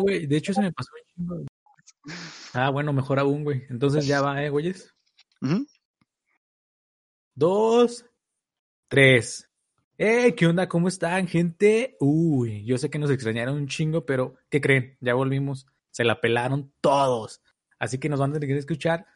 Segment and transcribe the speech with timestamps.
[0.00, 0.26] güey.
[0.26, 1.46] De hecho, se me pasó un chingo.
[2.52, 3.64] Ah, bueno, mejor aún, güey.
[3.68, 4.94] Entonces ya va, ¿eh, güeyes?
[7.34, 8.04] Dos,
[8.88, 9.48] tres.
[9.98, 10.34] ¡Eh!
[10.34, 10.68] ¿Qué onda?
[10.68, 11.96] ¿Cómo están, gente?
[12.00, 14.96] Uy, yo sé que nos extrañaron un chingo, pero ¿qué creen?
[15.00, 15.66] Ya volvimos.
[15.90, 17.42] Se la pelaron todos.
[17.78, 19.06] Así que nos van a tener que escuchar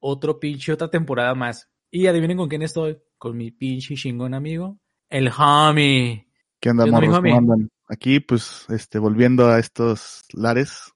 [0.00, 1.68] otro pinche, otra temporada más.
[1.90, 2.98] Y adivinen con quién estoy.
[3.16, 4.78] Con mi pinche chingón amigo,
[5.08, 6.27] el homie.
[6.60, 7.22] ¿Qué onda, ¿Qué onda, mi morros?
[7.22, 7.38] ¿Cómo homie?
[7.38, 7.70] andan?
[7.88, 10.92] Aquí, pues, este, volviendo a estos lares.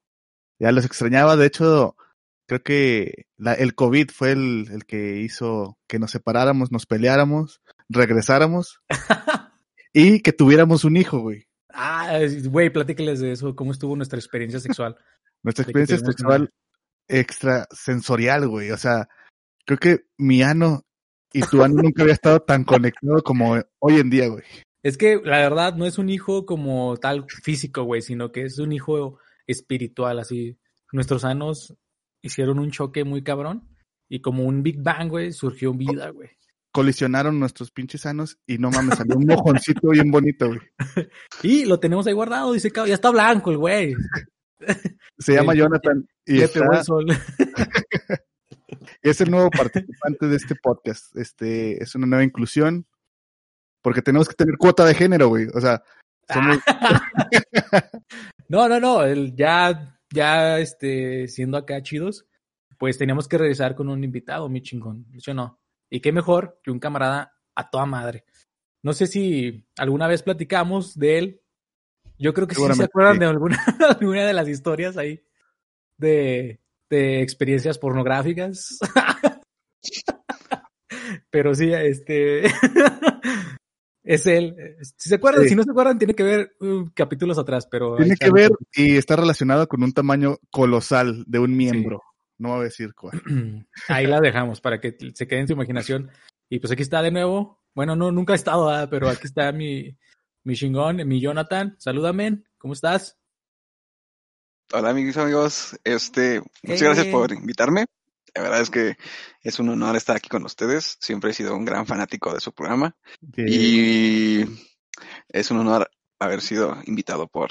[0.58, 1.96] Ya los extrañaba, de hecho,
[2.46, 7.62] creo que la- el COVID fue el, el que hizo que nos separáramos, nos peleáramos,
[7.89, 8.80] regresáramos
[9.93, 11.46] y que tuviéramos un hijo, güey.
[11.72, 12.18] Ah,
[12.50, 13.56] güey, platíqueles de eso.
[13.56, 14.96] ¿Cómo estuvo nuestra experiencia sexual?
[15.42, 16.50] Nuestra experiencia sexual
[17.08, 18.70] extrasensorial, güey.
[18.70, 19.08] O sea,
[19.64, 20.82] creo que mi ano
[21.32, 24.44] y tu ano nunca había estado tan conectado como hoy en día, güey.
[24.82, 28.59] Es que la verdad no es un hijo como tal físico, güey, sino que es
[28.59, 30.59] un hijo espiritual, así.
[30.93, 31.75] Nuestros anos
[32.20, 33.69] hicieron un choque muy cabrón
[34.09, 36.31] y como un Big Bang, güey, surgió vida, güey.
[36.73, 40.61] Colisionaron nuestros pinches anos y no mames, salió un mojoncito bien bonito, güey.
[41.43, 43.95] Y lo tenemos ahí guardado, dice, "Cab- ya está blanco el güey.
[45.19, 47.06] Se llama Jonathan y, está- el sol.
[49.03, 51.17] es el nuevo participante de este podcast.
[51.17, 52.87] Este es una nueva inclusión
[53.83, 55.48] porque tenemos que tener cuota de género, güey.
[55.52, 55.83] O sea,
[56.33, 56.58] somos,
[58.48, 62.27] No, no, no, el- ya, ya, este, siendo acá chidos,
[62.78, 65.60] pues teníamos que regresar con un invitado, mi chingón, ¿sí o no?
[65.91, 68.25] Y qué mejor que un camarada a toda madre.
[68.83, 71.41] No sé si alguna vez platicamos de él.
[72.19, 73.20] Yo creo que sí se acuerdan sí.
[73.20, 73.56] de alguna,
[74.00, 75.25] alguna de las historias ahí
[75.97, 76.60] de,
[76.91, 78.78] de experiencias pornográficas.
[81.30, 82.42] Pero sí, este
[84.05, 84.56] es él.
[84.97, 85.50] Si se acuerdan, Sí.
[85.50, 88.97] si no se acuerdan, tiene que ver uh, capítulos atrás, pero tiene que ver y
[88.97, 92.03] está relacionado con un tamaño colosal de un miembro.
[92.39, 93.22] No voy a decir cuál.
[93.89, 96.11] Ahí la dejamos para que se quede en su imaginación.
[96.48, 97.62] Y pues aquí está de nuevo.
[97.75, 99.97] Bueno, no, nunca ha estado, pero aquí está mi,
[100.44, 101.77] mi chingón, mi Jonathan.
[101.78, 103.19] Salúdame, ¿cómo estás?
[104.75, 107.84] Hola amigos amigos, este, muchas gracias por invitarme.
[108.34, 108.97] La verdad es que
[109.43, 110.97] es un honor estar aquí con ustedes.
[111.00, 112.97] Siempre he sido un gran fanático de su programa
[113.37, 114.43] y
[115.28, 117.50] es un honor haber sido invitado por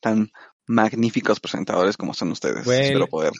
[0.00, 0.30] tan
[0.66, 2.64] magníficos presentadores como son ustedes.
[2.64, 2.80] Güey.
[2.84, 3.32] Espero poder.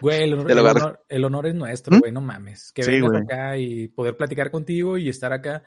[0.00, 2.00] Güey, el honor, el honor- el honor es nuestro, ¿Mm?
[2.00, 2.72] güey, no mames.
[2.72, 3.22] Que Sí, vengas güey.
[3.24, 5.62] acá y poder platicar contigo y estar acá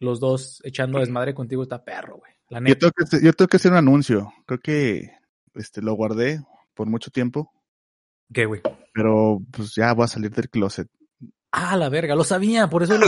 [0.00, 2.32] los dos echando desmadre contigo está perro, güey.
[2.48, 2.90] La Yo neta.
[2.90, 4.32] tengo, que, yo tengo que hacer un anuncio.
[4.46, 5.10] Creo que
[5.54, 6.40] este lo guardé
[6.74, 7.50] por mucho tiempo,
[8.32, 8.60] ¿Qué, güey?
[8.94, 10.88] pero pues ya voy a salir del closet.
[11.50, 13.06] Ah, la verga, lo sabía, por eso lo.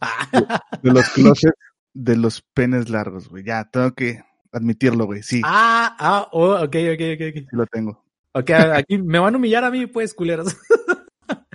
[0.00, 0.28] Ah,
[0.82, 1.54] De los closets
[1.92, 3.44] de los penes largos, güey.
[3.44, 4.22] Ya, tengo que
[4.52, 5.22] admitirlo, güey.
[5.22, 7.34] Sí, ah, ah, oh, ok, ok, ok, ok.
[7.34, 8.04] sí lo tengo.
[8.32, 10.56] Ok, aquí me van a humillar a mí, pues, culeros.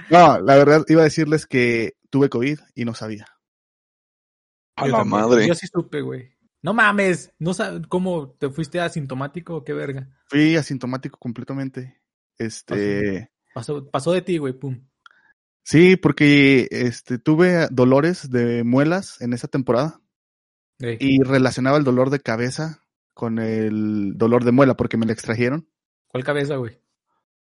[0.10, 3.26] No, la verdad iba a decirles que tuve COVID y no sabía.
[4.76, 5.22] A Yo la también.
[5.22, 5.48] madre.
[5.48, 6.32] Yo sí supe, güey.
[6.62, 10.08] No mames, no sab- cómo te fuiste asintomático o qué verga.
[10.28, 12.02] Fui asintomático completamente.
[12.38, 14.86] Este, Pasó, pasó de ti, güey, pum.
[15.64, 20.02] sí, porque este tuve dolores de muelas en esa temporada
[20.80, 22.82] y relacionaba el dolor de cabeza
[23.14, 25.70] con el dolor de muela porque me la extrajeron.
[26.08, 26.80] ¿Cuál cabeza, güey?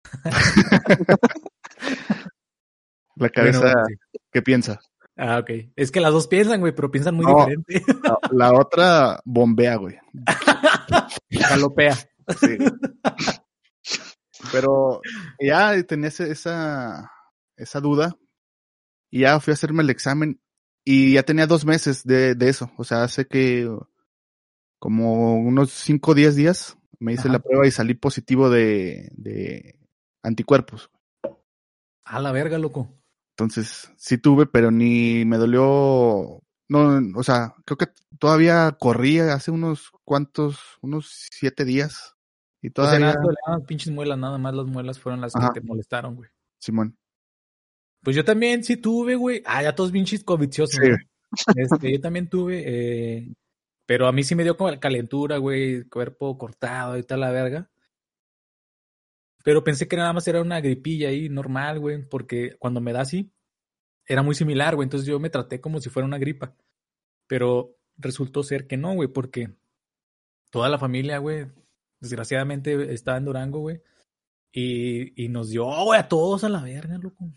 [3.15, 3.95] La cabeza, Bueno, sí.
[4.31, 4.79] ¿qué piensa?
[5.17, 5.49] Ah, ok.
[5.77, 7.37] Es que las dos piensan, güey, pero piensan muy No.
[7.37, 7.83] diferente.
[8.03, 9.95] La, la otra bombea, güey.
[11.29, 11.95] Galopea.
[12.39, 12.57] Sí.
[14.51, 15.01] Pero
[15.39, 17.11] ya tenía esa,
[17.55, 18.15] esa duda
[19.09, 20.41] y ya fui a hacerme el examen
[20.83, 22.71] y ya tenía dos meses de, de eso.
[22.77, 23.69] O sea, hace que
[24.79, 27.33] como unos cinco o diez días me hice Ajá.
[27.33, 29.79] la prueba y salí positivo de, de
[30.21, 30.89] anticuerpos.
[32.03, 32.89] A la verga, loco.
[33.31, 36.41] Entonces sí tuve, pero ni me dolió.
[36.67, 42.14] No, o sea, creo que todavía corría hace unos cuantos, unos siete días.
[42.65, 43.15] Y O sea, las
[43.67, 45.51] pinches muelas, nada más las muelas fueron las Ajá.
[45.53, 46.29] que te molestaron, güey.
[46.59, 46.97] Simón.
[48.01, 49.41] Pues yo también sí tuve, güey.
[49.45, 50.79] Ah, ya todos pinches coviciosos.
[50.79, 50.91] Sí.
[51.55, 53.33] Este, yo también tuve, eh,
[53.85, 57.69] pero a mí sí me dio como calentura, güey, cuerpo cortado y tal la verga.
[59.43, 63.01] Pero pensé que nada más era una gripilla ahí normal, güey, porque cuando me da
[63.01, 63.31] así,
[64.07, 64.85] era muy similar, güey.
[64.85, 66.55] Entonces yo me traté como si fuera una gripa.
[67.27, 69.49] Pero resultó ser que no, güey, porque
[70.51, 71.47] toda la familia, güey,
[71.99, 73.81] desgraciadamente estaba en Durango, güey.
[74.51, 77.29] Y, y nos dio, güey, a todos a la verga, loco.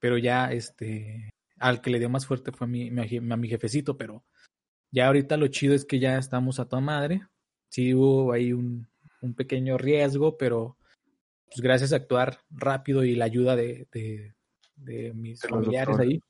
[0.00, 3.96] Pero ya, este, al que le dio más fuerte fue a mi, a mi jefecito,
[3.96, 4.24] pero
[4.90, 7.22] ya ahorita lo chido es que ya estamos a toda madre.
[7.70, 8.88] Sí hubo ahí un,
[9.20, 10.76] un pequeño riesgo, pero
[11.46, 14.34] pues gracias a actuar rápido y la ayuda de, de,
[14.74, 16.20] de mis De familiares ahí,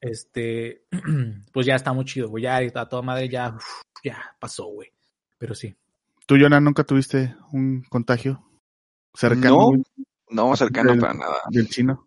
[0.00, 0.84] este,
[1.52, 2.44] pues ya está muy chido, güey.
[2.44, 4.92] Ya a toda madre ya, uf, ya pasó, güey.
[5.38, 5.76] Pero sí.
[6.28, 8.44] ¿Tú, Jonah, nunca tuviste un contagio
[9.14, 9.70] cercano
[10.28, 11.36] No, no cercano Del- para nada.
[11.50, 12.06] del chino?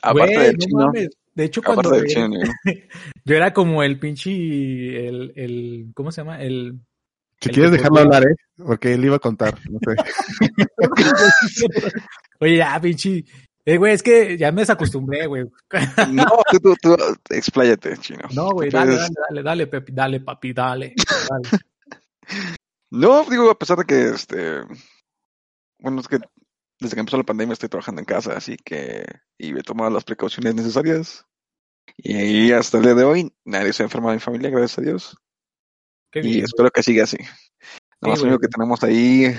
[0.00, 0.78] Aparte Güey, del no chino.
[0.86, 1.08] mames.
[1.34, 2.40] De hecho, cuando Aparte del era- chino.
[3.26, 4.30] yo era como el pinche,
[5.08, 6.40] el, el, ¿cómo se llama?
[6.42, 6.80] El,
[7.42, 8.34] Si El quieres que dejarlo hablar, ¿eh?
[8.56, 9.58] Porque él iba a contar.
[9.70, 9.94] No sé.
[12.40, 13.24] Oye, ya, pinche.
[13.64, 15.44] Eh, güey, es que ya me desacostumbré, güey.
[16.10, 16.96] No, tú, tú, tú,
[17.28, 18.26] expláyate, chino.
[18.34, 20.94] No, güey, dale, puedes- dale, dale, dale, Pepi, dale, papi, dale.
[21.28, 22.56] dale.
[22.90, 24.62] No, digo, a pesar de que, este,
[25.78, 26.18] bueno, es que
[26.80, 29.04] desde que empezó la pandemia estoy trabajando en casa, así que,
[29.36, 31.26] y he tomado las precauciones necesarias.
[31.96, 34.82] Y hasta el día de hoy nadie se ha enfermado en mi familia, gracias a
[34.82, 35.16] Dios.
[36.12, 36.44] Qué Y bien, güey.
[36.44, 37.18] espero que siga así.
[38.00, 39.36] Nada más único que tenemos ahí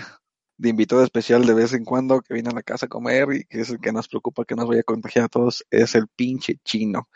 [0.57, 3.45] de invitado especial de vez en cuando que viene a la casa a comer y
[3.45, 6.07] que es el que nos preocupa que nos vaya a contagiar a todos, es el
[6.09, 7.07] pinche chino.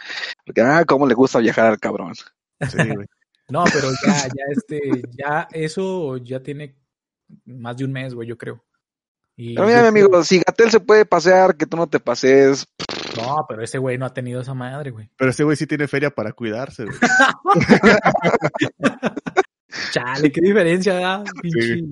[0.46, 2.14] Porque, ah, cómo le gusta viajar al cabrón.
[2.16, 3.08] Sí, güey.
[3.50, 4.80] No, pero ya, ya, este,
[5.12, 6.75] ya, eso ya tiene
[7.45, 8.63] más de un mes, güey, yo creo.
[9.36, 12.00] Y Pero mira, mi creo- amigo, si Gatel se puede pasear, que tú no te
[12.00, 12.66] pases.
[13.18, 15.10] No, pero ese güey no ha tenido esa madre, güey.
[15.18, 16.98] Pero ese güey sí tiene feria para cuidarse, güey.
[19.92, 21.24] Chale, qué diferencia, ¿verdad?
[21.42, 21.84] Pinche.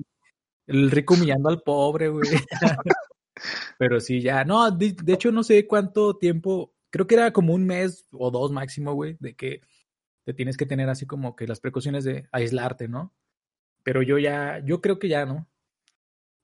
[0.66, 2.28] El rico humillando al pobre, güey.
[3.78, 4.44] Pero sí, ya.
[4.44, 6.72] No, de, de hecho, no sé cuánto tiempo.
[6.90, 9.62] Creo que era como un mes o dos máximo, güey, de que
[10.24, 13.14] te tienes que tener así como que las precauciones de aislarte, ¿no?
[13.82, 15.48] Pero yo ya, yo creo que ya, ¿no?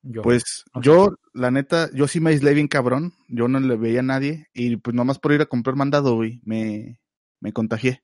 [0.02, 0.22] Yo.
[0.22, 3.12] Pues yo, la neta, yo sí me aislé bien cabrón.
[3.28, 4.48] Yo no le veía a nadie.
[4.54, 7.00] Y pues nomás por ir a comprar mandado, güey, me,
[7.40, 8.02] me contagié.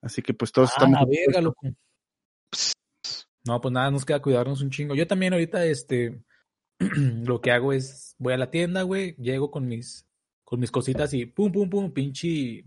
[0.00, 1.00] Así que pues todos Ah, estamos.
[1.00, 1.68] la verga, loco.
[3.44, 4.94] No, pues nada, nos queda cuidarnos un chingo.
[4.94, 6.22] Yo también ahorita, este,
[6.78, 10.06] lo que hago es, voy a la tienda, güey, llego con mis,
[10.44, 12.64] con mis cositas y pum, pum, pum, pinche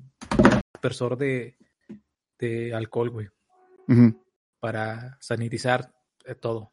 [0.73, 1.57] aspersor de,
[2.73, 3.27] alcohol, güey,
[4.59, 5.93] para sanitizar
[6.25, 6.71] eh, todo.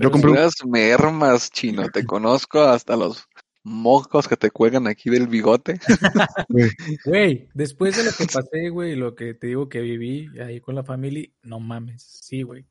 [0.00, 1.88] Yo compré un- Puras mermas, chino.
[1.88, 3.28] Te conozco hasta los
[3.62, 5.78] mocos que te cuelgan aquí del bigote.
[7.04, 10.74] Güey, después de lo que pasé, güey, lo que te digo que viví ahí con
[10.74, 12.66] la familia, no mames, sí, güey.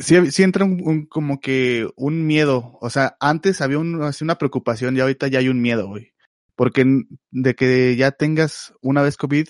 [0.00, 2.78] Sí, sí entra un, un- como que un miedo.
[2.80, 6.12] O sea, antes había un- así una preocupación y ahorita ya hay un miedo, güey.
[6.56, 6.84] Porque
[7.30, 9.48] de que ya tengas una vez COVID,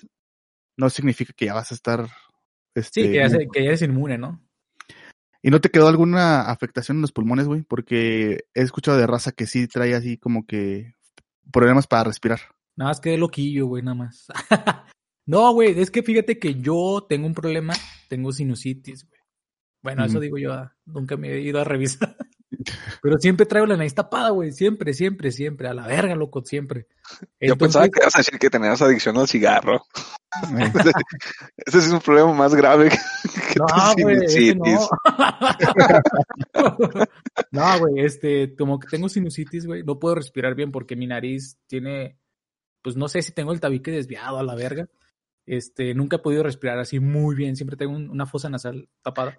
[0.76, 2.08] no significa que ya vas a estar.
[2.74, 4.40] Este, Sí, que ya, se- que ya eres inmune, ¿no?
[5.42, 7.62] ¿Y no te quedó alguna afectación en los pulmones, güey?
[7.62, 10.94] Porque he escuchado de raza que sí trae así como que
[11.52, 12.40] problemas para respirar.
[12.76, 14.26] Nada más quedé loquillo, güey, nada más.
[15.26, 17.74] no, güey, es que fíjate que yo tengo un problema,
[18.08, 19.20] tengo sinusitis, güey.
[19.82, 22.16] Bueno, eso digo yo, ah, nunca me he ido a revisar.
[23.04, 26.86] Pero siempre traigo la nariz tapada, güey, siempre, siempre, siempre, a la verga, loco, siempre.
[27.38, 29.82] Yo pensaba que ibas a decir que tenías adicción al cigarro.
[30.58, 30.72] Eh,
[31.66, 34.56] Ese es un problema más grave que, No, tu güey, sinusitis.
[34.64, 34.88] no.
[37.52, 41.58] no, güey, este, como que tengo sinusitis, güey, no puedo respirar bien porque mi nariz
[41.68, 42.18] tiene,
[42.82, 44.88] pues no sé si tengo el tabique desviado a la verga.
[45.46, 49.38] Este, nunca he podido respirar así muy bien, siempre tengo un- una fosa nasal tapada.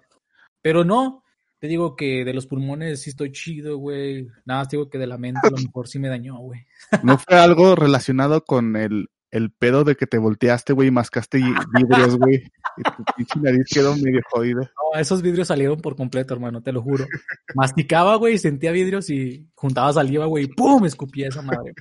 [0.62, 1.24] Pero no,
[1.58, 4.26] te digo que de los pulmones sí estoy chido, güey.
[4.44, 6.66] Nada más te digo que de la mente a lo mejor sí me dañó, güey.
[7.02, 11.38] ¿No fue algo relacionado con el, el pedo de que te volteaste, güey, y mascaste
[11.74, 12.44] vidrios, güey?
[12.76, 14.60] Y tu pinche nariz quedó medio jodida.
[14.60, 17.06] No, esos vidrios salieron por completo, hermano, te lo juro.
[17.54, 20.84] Masticaba, güey, sentía vidrios y juntaba saliva, güey, y ¡pum!
[20.84, 21.72] escupía esa madre.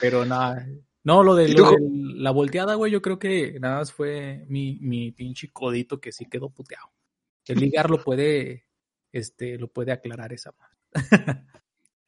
[0.00, 0.66] Pero nada.
[1.04, 1.78] No, lo de, ¿Y lo de
[2.16, 6.26] la volteada, güey, yo creo que nada más fue mi, mi pinche codito que sí
[6.26, 6.92] quedó puteado.
[7.46, 8.66] El ligar lo puede,
[9.12, 10.76] este, lo puede aclarar esa madre.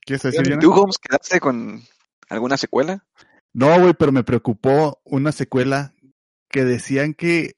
[0.01, 1.83] ¿Quieres decir, tú, Holmes, quedaste con
[2.29, 3.05] alguna secuela?
[3.53, 5.95] No, güey, pero me preocupó una secuela
[6.51, 7.55] que decían que,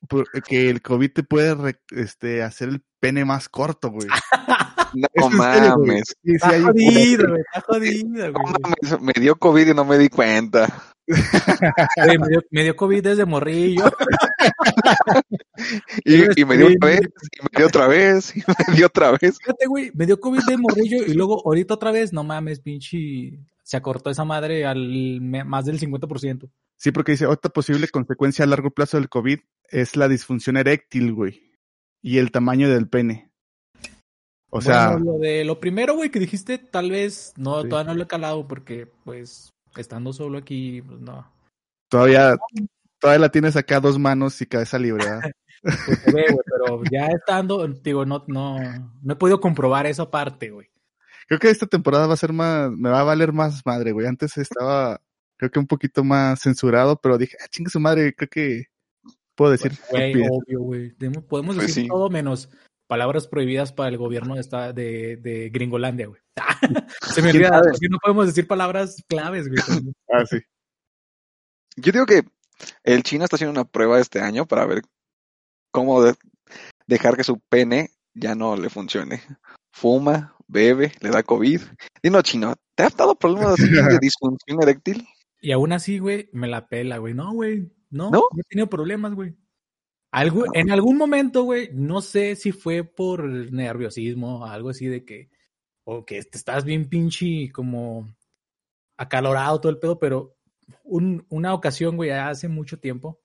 [0.47, 4.09] que el COVID te puede re- este, hacer el pene más corto, güey.
[4.95, 6.05] No Es serio, mames.
[6.07, 8.55] Sí, sí, Está jodido, güey, está jodido, No güey.
[8.63, 10.69] mames, me dio COVID y no me di cuenta.
[11.07, 13.85] Me, dio, me dio COVID desde morrillo.
[16.05, 19.11] Y, y me dio otra vez, y me dio otra vez, y me dio otra
[19.13, 19.39] vez.
[19.39, 23.39] Fíjate, güey, me dio COVID de morrillo y luego ahorita otra vez, no mames, pinche,
[23.63, 26.49] se acortó esa madre al más del 50%.
[26.77, 29.39] Sí, porque dice, otra posible consecuencia a largo plazo del COVID
[29.71, 31.53] es la disfunción eréctil, güey.
[32.03, 33.31] Y el tamaño del pene.
[34.51, 37.69] O sea, Bueno, lo de lo primero, güey, que dijiste, tal vez no, Sí.
[37.69, 41.31] todavía no lo he calado porque, pues, estando solo aquí, pues no.
[41.89, 42.37] todavía
[42.99, 45.31] todavía la tienes acá a dos manos y cabeza libre, ¿verdad?
[45.63, 48.59] Pues se ve, güey, pero ya estando, digo, no, no,
[49.03, 50.69] no he podido comprobar esa parte, güey.
[51.27, 54.07] Creo que esta temporada va a ser más, me va a valer más madre, güey.
[54.07, 55.01] Antes estaba,
[55.37, 58.65] creo que un poquito más censurado, pero dije, ah, chingue su madre, creo que
[59.35, 59.73] puedo decir.
[59.91, 60.93] Güey, obvio, güey.
[60.99, 61.89] Demo- Podemos Pues decir sí.
[61.89, 62.49] todo menos
[62.87, 66.21] palabras prohibidas para el gobierno de, esta, de, de Gringolandia, güey.
[67.03, 69.61] Se me olvida, porque no podemos decir palabras claves, güey.
[70.13, 70.39] Ah, sí.
[71.77, 72.25] Yo digo que
[72.85, 74.83] el China está haciendo una prueba este año para ver
[75.71, 76.15] cómo de-
[76.87, 79.23] dejar que su pene ya no le funcione.
[79.73, 81.61] Fuma, bebe, le da COVID.
[82.03, 83.67] Dino chino, ¿te ha dado problemas de
[84.01, 85.07] disfunción eréctil?
[85.41, 87.13] Y aún así, güey, me la pela, güey.
[87.13, 87.71] No, güey.
[87.91, 88.21] No, ¿No?
[88.33, 89.37] no he tenido problemas, güey.
[90.13, 95.29] Algo, En algún momento, güey, no sé si fue por nerviosismo, algo así de que,
[95.85, 98.09] o que te estás bien pinche como
[98.99, 100.37] acalorado todo el pedo, pero
[100.85, 103.21] un- una ocasión, güey, hace mucho tiempo,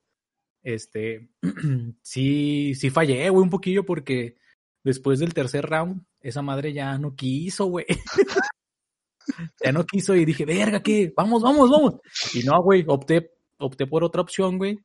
[0.63, 1.29] este,
[2.03, 4.37] sí, sí fallé, güey, un poquillo porque
[4.83, 7.85] después del tercer round, esa madre ya no quiso, güey.
[9.63, 11.13] ya no quiso y dije, verga, ¿qué?
[11.15, 11.95] Vamos, vamos, vamos.
[12.33, 14.79] Y no, güey, opté, opté por otra opción, güey.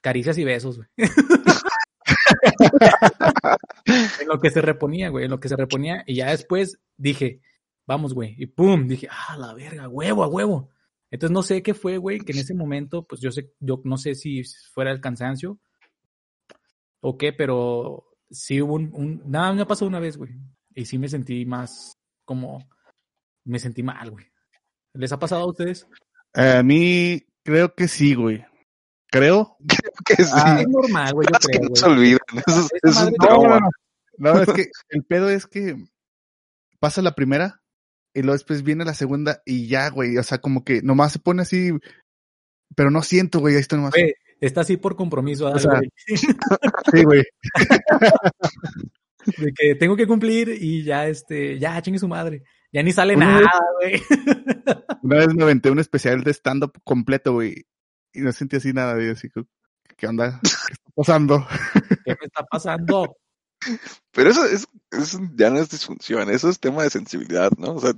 [0.00, 0.88] Caricias y besos, güey.
[4.20, 6.02] en lo que se reponía, güey, en lo que se reponía.
[6.06, 7.40] Y ya después dije,
[7.86, 8.34] vamos, güey.
[8.38, 10.70] Y pum, dije, ah, la verga, huevo, a huevo.
[11.10, 13.96] Entonces no sé qué fue, güey, que en ese momento, pues yo sé, yo no
[13.96, 14.42] sé si
[14.72, 15.58] fuera el cansancio
[17.00, 20.32] o qué, pero sí hubo un, un- nada, me ha pasado una vez, güey.
[20.74, 22.68] Y sí me sentí más como,
[23.44, 24.26] me sentí mal, güey.
[24.94, 25.86] ¿Les ha pasado a ustedes?
[26.34, 28.44] Eh, a mí, creo que sí, güey.
[29.10, 29.56] Creo.
[29.66, 30.30] Creo que sí.
[30.34, 32.18] Ah, es normal, güey, Cosas que creo, no se olvidan.
[32.46, 33.70] Eso, es- es madre un no, trauma.
[34.18, 35.76] No, es que el pedo es que
[36.78, 37.62] pasa la primera
[38.14, 40.16] y luego después viene la segunda y ya, güey.
[40.18, 41.70] O sea, como que nomás se pone así,
[42.76, 43.54] pero no siento, güey.
[43.54, 43.92] Ahí está nomás.
[43.92, 45.90] Güey, Está así por compromiso, ¿verdad, O sea, güey?
[46.92, 47.22] Sí, güey.
[49.36, 52.42] de que tengo que cumplir y ya, este, ya, chingue su madre.
[52.72, 53.50] Ya ni sale Una nada,
[53.80, 54.00] güey.
[55.02, 57.66] Una vez me aventé un especial de stand-up completo, güey.
[58.12, 59.10] Y no sentí así nada, güey.
[59.10, 59.42] Así que,
[59.96, 60.40] ¿qué onda?
[60.42, 61.46] ¿Qué está pasando?
[62.04, 63.16] ¿Qué me está pasando?
[64.12, 67.74] Pero eso es, eso ya no es disfunción, eso es tema de sensibilidad, ¿no?
[67.74, 67.92] O sea,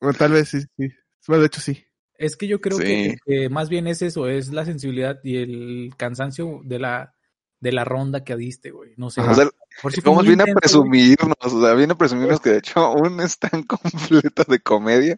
[0.00, 0.88] Bueno, tal vez sí, sí.
[1.26, 1.84] Bueno, de hecho, sí.
[2.18, 2.84] Es que yo creo Sí.
[2.84, 7.14] que, que más bien es eso, es la sensibilidad y el cansancio de la,
[7.60, 8.92] de la ronda que diste, güey.
[8.98, 9.22] No sé.
[9.22, 9.32] Ajá.
[9.32, 9.48] o sea,
[9.80, 12.58] por si muy viene a intenso, güey, presumirnos, o sea, viene a presumirnos que de
[12.58, 15.16] hecho aún están completo de comedia.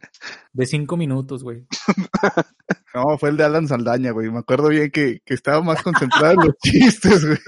[0.53, 1.67] De cinco minutos, güey.
[2.95, 4.31] No, fue el de Alan Saldaña, güey.
[4.31, 7.39] Me acuerdo bien que, que estaba más concentrado en los chistes, güey.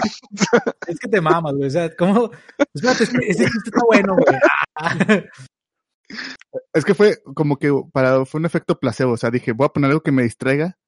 [0.87, 1.67] Es que te mamas, güey.
[1.67, 2.31] O sea, ¿cómo?
[2.73, 5.25] Espérate, ese, ese chiste está bueno, güey.
[6.73, 9.13] Es que fue como que para, fue un efecto placebo.
[9.13, 10.79] O sea, dije, voy a poner algo que me distraiga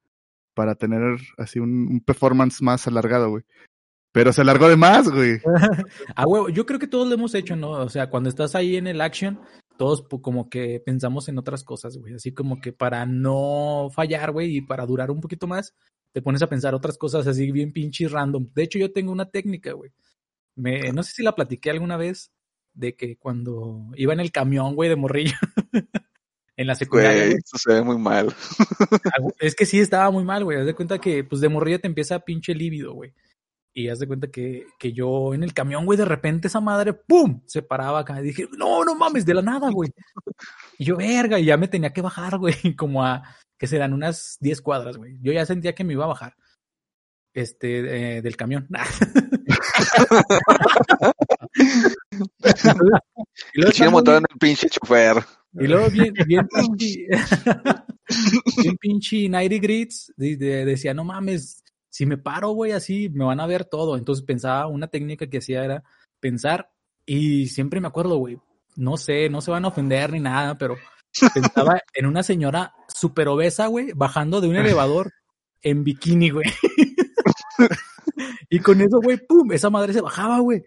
[0.54, 3.44] para tener así un, un performance más alargado, güey.
[4.16, 5.40] Pero se alargó de más, güey.
[6.16, 7.72] Ah, huevo, yo creo que todos lo hemos hecho, ¿no?
[7.72, 9.38] O sea, cuando estás ahí en el action,
[9.76, 12.14] todos como que pensamos en otras cosas, güey.
[12.14, 15.74] Así como que para no fallar, güey, y para durar un poquito más,
[16.12, 18.48] te pones a pensar otras cosas así bien pinches random.
[18.54, 19.92] De hecho, yo tengo una técnica, güey.
[20.54, 22.32] Me, no sé si la platiqué alguna vez,
[22.76, 25.36] de que cuando iba en el camión, güey, de morrillo,
[26.56, 28.34] en la secundaria, Güey, eso se ve muy mal.
[29.04, 30.58] Ah, Es que sí estaba muy mal, güey.
[30.58, 33.12] Haz de cuenta que, pues, de morrilla te empieza pinche lívido, güey.
[33.78, 36.94] Y haz de cuenta que, que yo en el camión, güey, de repente esa madre,
[36.94, 37.42] ¡pum!
[37.44, 38.18] Se paraba acá.
[38.22, 39.90] Y dije, no, no mames, de la nada, güey.
[40.78, 43.22] Y yo, verga, y ya me tenía que bajar, güey, como a,
[43.58, 45.18] que serán unas 10 cuadras, güey.
[45.20, 46.34] Yo ya sentía que me iba a bajar.
[47.34, 48.66] Este, eh, del camión.
[53.52, 55.18] y luego en el pinche chofer.
[55.52, 57.06] y luego bien, bien pinche,
[58.62, 61.62] bien pinche 90 grits, de- de- decía, no mames,
[61.96, 63.96] si me paro, güey, así me van a ver todo.
[63.96, 65.82] Entonces pensaba, una técnica que hacía era
[66.20, 66.70] pensar,
[67.06, 68.38] y siempre me acuerdo, güey,
[68.76, 70.76] no sé, no se van a ofender ni nada, pero
[71.32, 75.14] pensaba en una señora súper obesa, güey, bajando de un elevador
[75.62, 76.44] en bikini, güey.
[78.50, 80.66] y con eso, güey, pum, esa madre se bajaba, güey.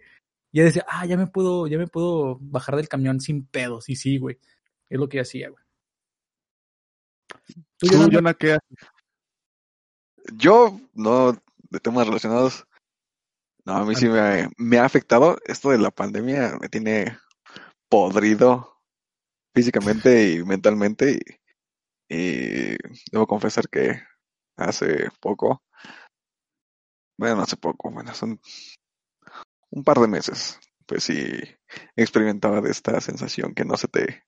[0.50, 3.88] Y ella decía, ah, ya me puedo, ya me puedo bajar del camión sin pedos.
[3.88, 4.40] Y sí, güey.
[4.88, 5.62] Es lo que hacía, güey.
[7.78, 8.89] Tú, Jonah, ¿qué haces?
[10.34, 11.32] Yo, no,
[11.70, 12.66] de temas relacionados,
[13.64, 15.38] no, a mí sí me, me ha afectado.
[15.44, 17.18] Esto de la pandemia me tiene
[17.88, 18.78] podrido
[19.54, 21.20] físicamente y mentalmente.
[22.08, 22.76] Y, y
[23.12, 24.02] debo confesar que
[24.56, 25.62] hace poco,
[27.18, 28.40] bueno, no hace poco, bueno, son
[29.70, 31.16] un par de meses, pues sí
[31.96, 34.24] experimentaba de esta sensación que no se te,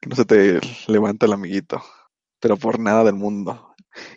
[0.00, 1.82] que no se te levanta el amiguito,
[2.40, 3.65] pero por nada del mundo.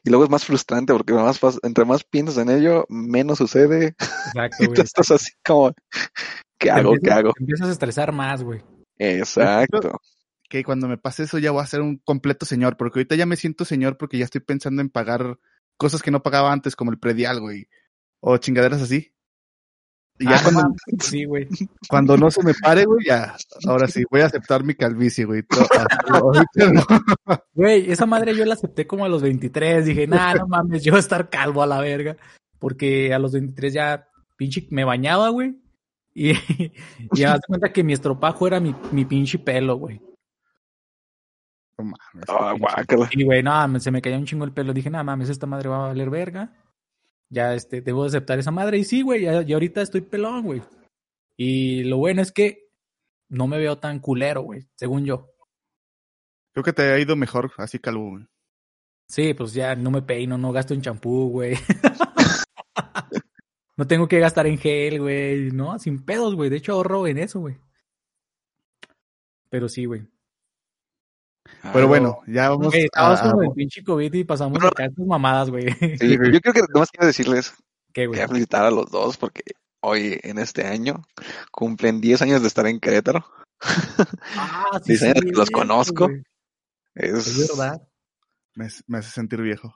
[0.04, 3.96] Y luego es más frustrante porque más, entre más piensas en ello, menos sucede.
[4.00, 4.76] Exacto, Y güey.
[4.76, 5.74] tú estás así como,
[6.58, 6.94] ¿qué hago?
[7.02, 7.34] ¿Qué hago?
[7.34, 8.62] te empiezas a estresar más, güey.
[8.98, 10.00] Exacto.
[10.50, 13.26] Que cuando me pase eso ya voy a ser un completo señor, porque ahorita ya
[13.26, 15.38] me siento señor porque ya estoy pensando en pagar
[15.78, 17.68] cosas que no pagaba antes, como el predial, güey.
[18.20, 19.14] O chingaderas así.
[20.20, 21.48] Y ya Ah, cuando, Sí, güey.
[21.88, 23.36] cuando no se me pare, güey, ya,
[23.66, 25.44] ahora sí, voy a aceptar mi calvicie, güey.
[27.54, 29.86] Güey, esa madre yo la acepté como a los 23.
[29.86, 32.18] Dije, nah, no mames, yo voy a estar calvo a la verga.
[32.60, 35.56] Porque a los 23 ya pinche me bañaba, güey.
[36.14, 36.72] Y, y
[37.14, 40.02] me das cuenta que mi estropajo era mi, mi pinche pelo, güey.
[41.78, 43.08] No mames, Ah, guácala.
[43.12, 44.74] Y, güey, no, se me caía un chingo el pelo.
[44.74, 46.52] Dije, nada mames, esta madre va a valer verga.
[47.30, 48.78] Ya, este, debo de aceptar esa madre.
[48.80, 50.62] Y sí, güey, ya- y ahorita estoy pelón, güey.
[51.38, 52.70] Y lo bueno es que
[53.30, 55.30] no me veo tan culero, güey, según yo.
[56.54, 58.26] Creo que te ha ido mejor así calvo, güey.
[59.08, 61.56] Sí, pues ya no me peino, no gasto en champú, güey.
[63.78, 65.78] no tengo que gastar en gel, güey, ¿no?
[65.80, 66.50] Sin pedos, güey.
[66.50, 67.56] De hecho, ahorro en eso, güey.
[69.50, 70.06] Pero sí, güey.
[71.74, 75.06] Pero bueno, ya vamos Güey, estábamos a, con el pinche COVID y pasamos acá estas
[75.06, 75.70] mamadas, güey.
[76.00, 77.54] Sí, güey, yo creo que nomás quiero decirles.
[77.94, 79.42] Quería felicitar a los dos porque
[79.82, 81.04] hoy, en este año,
[81.52, 83.26] cumplen 10 años de estar en Querétaro.
[83.62, 86.10] Ah, Dicen que los conozco.
[86.96, 87.82] Es, Es verdad.
[88.56, 89.74] me, me hace sentir viejo.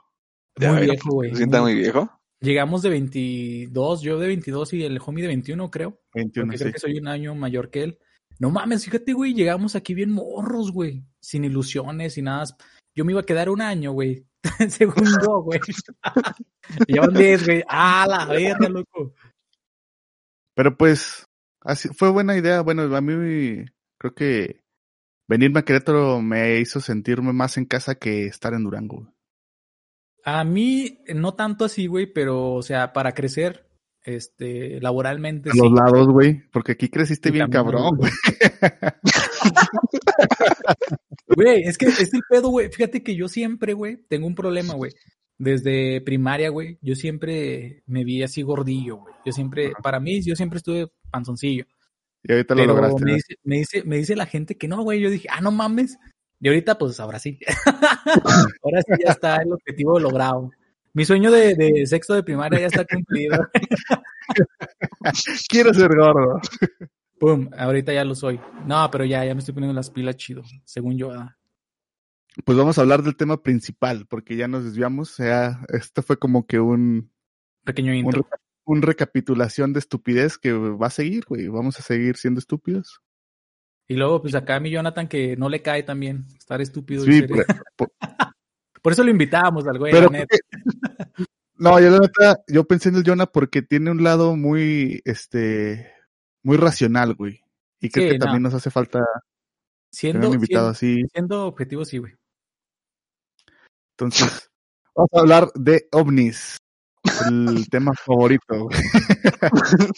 [0.60, 1.32] Ya Muy viejo, güey.
[1.32, 2.10] ¿Se sienta Muy- muy viejo?
[2.40, 6.02] Llegamos de 22, yo de 22 y el homie de 21, creo.
[6.14, 6.64] 21, Porque sí.
[6.66, 8.00] creo que soy un año mayor que él.
[8.44, 11.02] No mames, fíjate, güey, llegamos aquí bien morros, güey.
[11.22, 12.44] Sin ilusiones y nada.
[12.94, 14.28] Yo me iba a quedar un año, güey.
[14.68, 15.62] Según yo, güey.
[16.88, 17.64] Y Llevan 10, güey.
[17.70, 19.16] Ah, la verga, loco.
[20.56, 21.26] Pero pues,
[21.62, 22.60] así, fue buena idea.
[22.60, 23.64] Bueno, a mí
[23.98, 24.60] creo que
[25.30, 29.10] venirme a Querétaro me hizo sentirme más en casa que estar en Durango.
[30.26, 33.70] A mí, no tanto así, güey, pero, o sea, para crecer,
[34.04, 35.60] este, laboralmente, A sí.
[35.60, 36.44] los lados, güey.
[36.52, 38.12] Porque aquí creciste Y bien cabrón, güey.
[41.36, 42.70] Güey, es que es el pedo, güey.
[42.70, 44.92] Fíjate que yo siempre, güey, tengo un problema, güey.
[45.38, 49.14] Desde primaria, güey, yo siempre me vi así gordillo, güey.
[49.26, 51.66] Yo siempre, para mí, yo siempre estuve panzoncillo.
[52.24, 53.04] Y ahorita lo lograste.
[53.04, 55.02] me dice, me, dice, me dice la gente que no, güey.
[55.02, 55.98] Yo dije, ah, no mames.
[56.40, 57.40] Y ahorita, pues ahora sí.
[58.64, 60.52] ahora sí ya está el objetivo logrado.
[60.94, 63.48] Mi sueño de, de sexto de primaria ya está cumplido.
[65.50, 66.40] Quiero ser gordo.
[67.20, 68.40] Pum, ahorita ya lo soy.
[68.66, 71.10] No, pero ya, ya me estoy poniendo las pilas chido, según yo.
[71.10, 71.30] ¿verdad?
[72.46, 75.12] Pues vamos a hablar del tema principal, porque ya nos desviamos.
[75.12, 77.12] O sea, esto fue como que un,
[77.64, 78.28] Pequeño intro.
[78.66, 81.48] un recapitulación de estupidez que va a seguir, güey.
[81.48, 83.02] Vamos a seguir siendo estúpidos.
[83.88, 87.04] Y luego, pues acá a mi Jonathan que no le cae también estar estúpido.
[87.06, 87.92] y ser- por, por-
[88.84, 90.38] Por eso lo invitábamos al güey, pero la neta.
[91.56, 95.92] no, yo la neta, yo pensé en el Jonah porque tiene un lado muy, este,
[96.44, 97.42] muy racional, güey.
[97.80, 98.26] Y creo Sí, que no.
[98.26, 99.08] también nos hace falta tener
[99.92, 101.10] Siendo, un invitado siendo, así.
[101.14, 102.14] siendo objetivo, sí, güey.
[103.98, 104.50] Entonces,
[104.96, 106.58] vamos a hablar de ovnis.
[107.28, 108.78] El tema favorito, güey.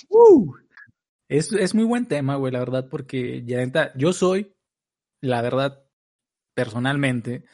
[0.09, 0.53] Uh,
[1.29, 4.53] es, es muy buen tema, güey, la verdad, porque ya neta, yo soy,
[5.21, 5.83] la verdad,
[6.55, 7.45] personalmente,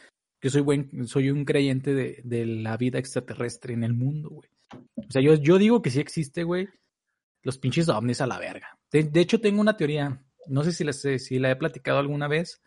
[0.42, 4.50] yo soy buen, soy un creyente de, de la vida extraterrestre en el mundo, güey.
[4.96, 6.68] O sea, yo, yo digo que sí existe, güey,
[7.44, 8.78] los pinches ovnis a la verga.
[8.92, 12.28] De, de hecho, tengo una teoría, no sé si, les, si la he platicado alguna
[12.28, 12.62] vez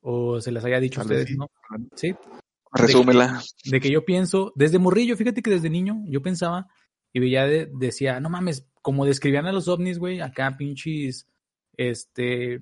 [0.00, 1.36] o se las haya dicho a ustedes, sí.
[1.36, 1.50] ¿no?
[1.96, 2.14] Sí.
[2.72, 3.42] Resúmela.
[3.64, 6.68] de que yo pienso, desde morrillo, fíjate que desde niño yo pensaba
[7.12, 11.26] y veía, de- decía, no mames, como describían a los ovnis, güey, acá pinches,
[11.76, 12.60] este,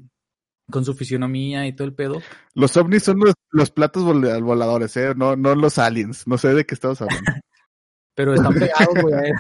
[0.71, 2.21] con su fisionomía y todo el pedo.
[2.55, 5.15] Los ovnis son los, los platos vol- voladores, ¿eh?
[5.17, 6.27] No, no los aliens.
[6.27, 7.23] No sé de qué estamos hablando.
[8.15, 9.33] Pero están pegados, güey.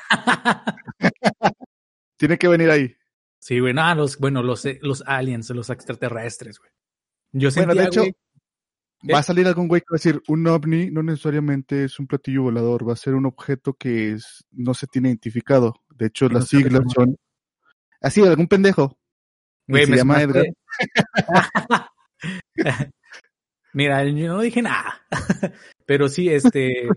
[2.18, 2.94] Tiene que venir ahí.
[3.38, 6.70] sí, güey, los, bueno, los, eh, los aliens, los extraterrestres, güey.
[7.32, 8.02] Yo Bueno, sentía, de hecho,
[9.12, 12.06] va a salir algún güey que va a decir, un ovni no necesariamente es un
[12.06, 15.74] platillo volador, va a ser un objeto que es, no se tiene identificado.
[15.90, 17.16] De hecho, no las siglas son...
[18.00, 18.98] Así, algún pendejo.
[19.68, 20.55] Güey, se me llama sonaste-
[23.72, 25.02] Mira, yo no dije nada.
[25.87, 26.88] Pero sí, este.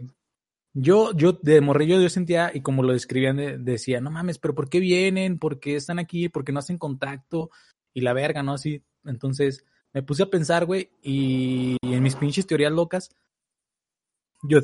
[0.74, 4.54] Yo, yo de morrillo yo sentía, y como lo describían, de- decía, no mames, pero
[4.54, 5.40] ¿por qué vienen?
[5.40, 6.30] ¿Por qué están aquí?
[6.30, 7.50] ¿Por qué no hacen contacto?
[7.94, 8.54] Y la verga, ¿no?
[8.54, 8.84] Así.
[9.04, 13.10] Entonces, me puse a pensar, güey, y, y en mis pinches teorías locas,
[14.44, 14.60] yo,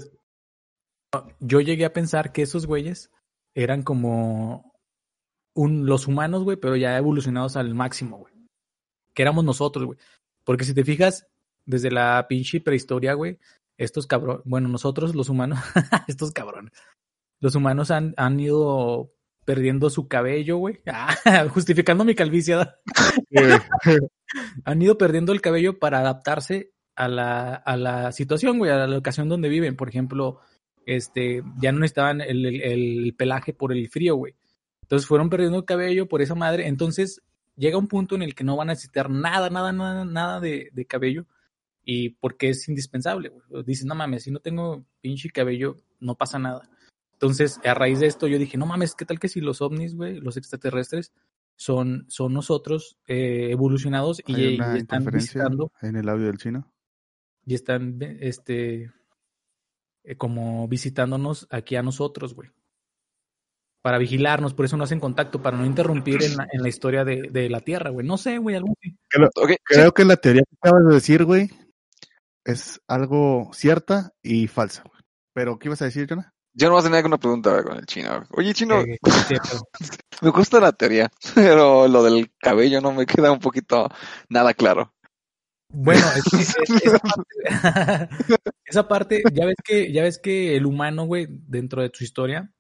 [1.40, 3.12] yo llegué a pensar que esos güeyes
[3.56, 4.75] eran como
[5.56, 8.34] un, los humanos, güey, pero ya evolucionados al máximo, güey.
[9.14, 9.98] Que éramos nosotros, güey.
[10.44, 11.28] Porque si te fijas,
[11.66, 13.40] desde la pinche prehistoria, güey,
[13.78, 15.60] estos cabrones, bueno, nosotros los humanos,
[16.08, 16.72] estos cabrones,
[17.40, 19.12] los humanos han, han ido
[19.46, 20.82] perdiendo su cabello, güey.
[20.86, 22.58] Ah, justificando mi calvicie.
[24.66, 28.88] han ido perdiendo el cabello para adaptarse a la, a la situación, güey, a la
[28.88, 29.76] locación donde viven.
[29.76, 30.40] Por ejemplo,
[30.86, 34.36] este, ya no necesitaban el, el, el pelaje por el frío, güey.
[34.86, 36.68] Entonces fueron perdiendo el cabello por esa madre.
[36.68, 37.24] Entonces
[37.56, 40.70] llega un punto en el que no van a necesitar nada, nada, nada, nada de,
[40.72, 41.26] de cabello.
[41.84, 43.64] Y porque es indispensable, güey.
[43.64, 46.70] Dicen, no mames, si no tengo pinche cabello, no pasa nada.
[47.14, 49.96] Entonces, a raíz de esto, yo dije, no mames, ¿qué tal que si los ovnis,
[49.96, 51.12] güey, los extraterrestres,
[51.56, 56.72] son, son nosotros eh, evolucionados y, están visitando, en el audio del chino.
[57.46, 58.92] y están, este,
[60.04, 62.50] eh, como visitándonos aquí a nosotros, güey.
[63.86, 67.06] Para vigilarnos, por eso no hacen contacto, para no interrumpir en la, en la historia
[67.06, 68.04] de, de la Tierra, güey.
[68.04, 68.98] No sé, güey, algo sí,
[69.64, 71.52] Creo que la teoría que acabas de decir, güey,
[72.44, 74.82] es algo cierta y falsa.
[74.90, 75.00] güey.
[75.36, 76.34] Pero, ¿qué ibas a decir, Jonah?
[76.58, 78.24] yo no voy a tener una pregunta con el chino.
[78.32, 78.98] Oye, chino, Eh,
[80.24, 83.88] me gusta la teoría, pero lo del cabello no me queda un poquito
[84.30, 84.96] nada claro.
[85.72, 88.10] Bueno, es que, es- esa, parte,
[88.66, 92.52] esa parte, ya ves que, ya ves que el humano, güey, dentro de su historia,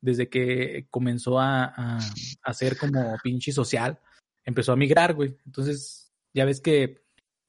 [0.00, 1.98] desde que comenzó a, a,
[2.42, 3.98] a ser como pinche social,
[4.44, 5.36] empezó a migrar, güey.
[5.46, 7.02] Entonces, ya ves que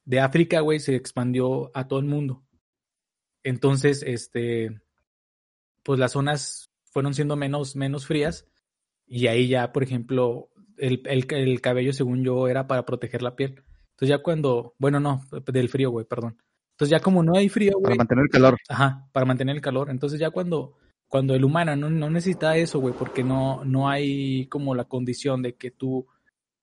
[0.04, 2.44] de África, güey, se expandió a todo el mundo.
[3.44, 4.80] Entonces, este,
[5.82, 8.46] pues las zonas fueron siendo menos, menos frías
[9.06, 13.36] y ahí ya, por ejemplo, el, el, el cabello, según yo, era para proteger la
[13.36, 13.62] piel.
[13.90, 16.38] Entonces ya cuando, bueno, no, del frío, güey, perdón.
[16.72, 18.58] Entonces ya como no hay frío, Para güey, mantener el calor.
[18.68, 19.90] ajá, para mantener el calor.
[19.90, 20.78] Entonces ya cuando,
[21.12, 25.42] cuando el humano no, no necesita eso, güey, porque no, no hay como la condición
[25.42, 26.06] de que tú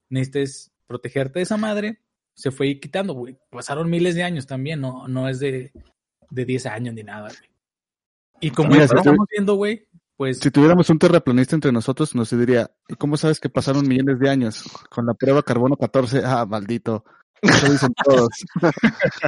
[0.09, 1.99] necesites protegerte de esa madre,
[2.33, 3.37] se fue quitando, güey.
[3.51, 5.71] Pasaron miles de años también, no, no es de,
[6.31, 7.51] de 10 años ni nada, güey.
[8.41, 11.71] Y como Mira, ya si tú- estamos viendo, güey, pues Si tuviéramos un terraplanista entre
[11.71, 14.63] nosotros, nos diría, ¿y cómo sabes que pasaron millones de años?
[14.89, 17.05] Con la prueba carbono 14, ah, maldito.
[17.39, 18.29] Eso dicen todos.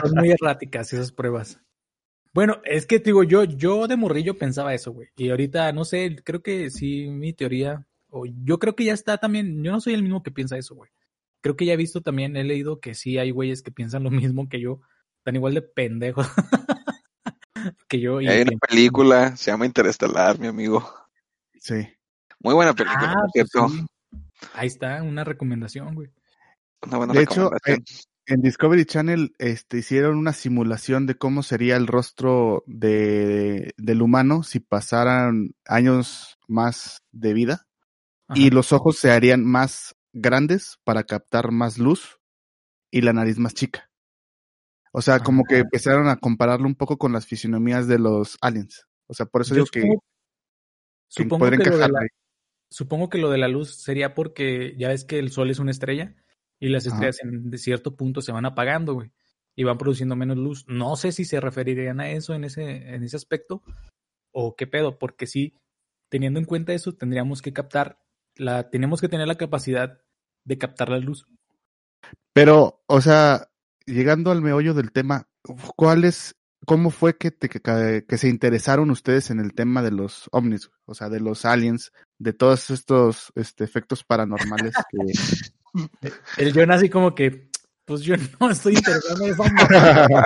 [0.01, 1.61] son muy erráticas esas pruebas.
[2.33, 5.09] Bueno, es que te digo, yo, yo de morrillo pensaba eso, güey.
[5.17, 9.17] Y ahorita, no sé, creo que sí, mi teoría, o yo creo que ya está
[9.17, 10.89] también, yo no soy el mismo que piensa eso, güey.
[11.41, 14.11] Creo que ya he visto también, he leído que sí hay güeyes que piensan lo
[14.11, 14.79] mismo que yo,
[15.17, 16.27] están igual de pendejos
[17.87, 18.21] que yo.
[18.21, 20.87] Y Hay una que- película, se llama Interestelar, mi amigo.
[21.59, 21.87] Sí.
[22.39, 23.69] Muy buena película, Ah, por pues cierto.
[23.69, 23.85] sí.
[24.53, 26.09] Ahí está, una recomendación, güey.
[26.83, 27.83] Una buena De hecho, recomendación.
[28.31, 34.41] En Discovery Channel este, hicieron una simulación de cómo sería el rostro de, del humano
[34.43, 37.67] si pasaran años más de vida
[38.33, 42.21] y los ojos se harían más grandes para captar más luz
[42.89, 43.91] y la nariz más chica.
[44.93, 45.59] O sea, como que Ah.
[45.59, 48.87] empezaron a compararlo un poco con las fisionomías de los aliens.
[49.07, 49.81] O sea, por eso Yo digo que,
[51.09, 52.07] supongo, que supongo que lo de encajar la-.
[52.69, 55.71] Supongo que lo de la luz sería porque ya ves que el sol es una
[55.71, 56.15] estrella
[56.61, 56.95] y las Ajá.
[56.95, 59.11] estrellas en cierto punto se van apagando, güey,
[59.55, 60.63] y van produciendo menos luz.
[60.67, 63.63] No sé si se referirían a eso en ese, en ese aspecto
[64.31, 65.57] o qué pedo, porque sí,
[66.09, 67.99] teniendo en cuenta eso, tendríamos que captar,
[68.35, 70.01] la, tenemos que tener la capacidad
[70.45, 71.25] de captar la luz.
[72.31, 73.49] Pero, o sea,
[73.87, 75.27] llegando al meollo del tema,
[75.75, 76.35] ¿cuál es,
[76.67, 80.69] cómo fue que, te, que, que se interesaron ustedes en el tema de los ovnis,
[80.85, 84.97] o sea, de los aliens, de todos estos este, efectos paranormales que...
[86.37, 87.49] El John así como que,
[87.85, 90.25] pues yo no estoy interesado en esa.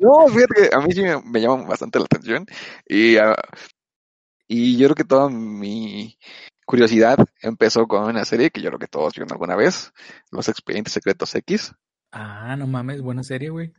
[0.00, 2.44] No, fíjate que a mí sí me, me llama bastante la atención.
[2.86, 3.36] Y, ah,
[4.46, 6.18] y yo creo que toda mi
[6.66, 9.92] curiosidad empezó con una serie que yo creo que todos vieron alguna vez,
[10.30, 11.72] Los Expedientes Secretos X.
[12.12, 13.72] Ah, no mames, buena serie, güey.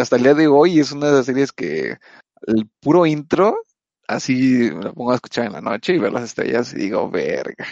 [0.00, 1.98] Hasta el día de hoy es una de las series que
[2.46, 3.56] el puro intro,
[4.08, 7.10] así me lo pongo a escuchar en la noche y ver las estrellas y digo,
[7.10, 7.66] verga.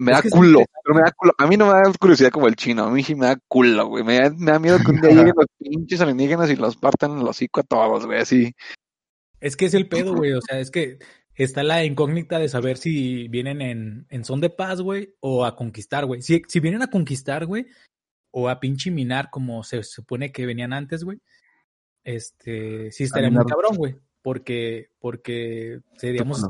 [0.00, 1.34] Me da culo, pero me da culo.
[1.36, 3.86] A mí no me da curiosidad como el chino, a mí sí me da culo,
[3.86, 4.02] güey.
[4.02, 7.18] Me da, me da miedo que un día lleguen los pinches alienígenas y los partan
[7.18, 8.54] el hocico a todos, güey, así.
[9.40, 10.32] Es que es el pedo, güey.
[10.32, 11.00] O sea, es que
[11.34, 15.54] está la incógnita de saber si vienen en, en son de paz, güey, o a
[15.54, 16.22] conquistar, güey.
[16.22, 17.66] Si, si vienen a conquistar, güey,
[18.30, 21.20] o a pinche minar como se supone que venían antes, güey,
[22.04, 23.96] este, sí estaría muy cabrón, güey.
[24.22, 26.48] Porque, porque seríamos no.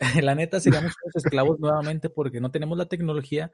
[0.22, 3.50] la neta, seríamos esclavos nuevamente porque no tenemos la tecnología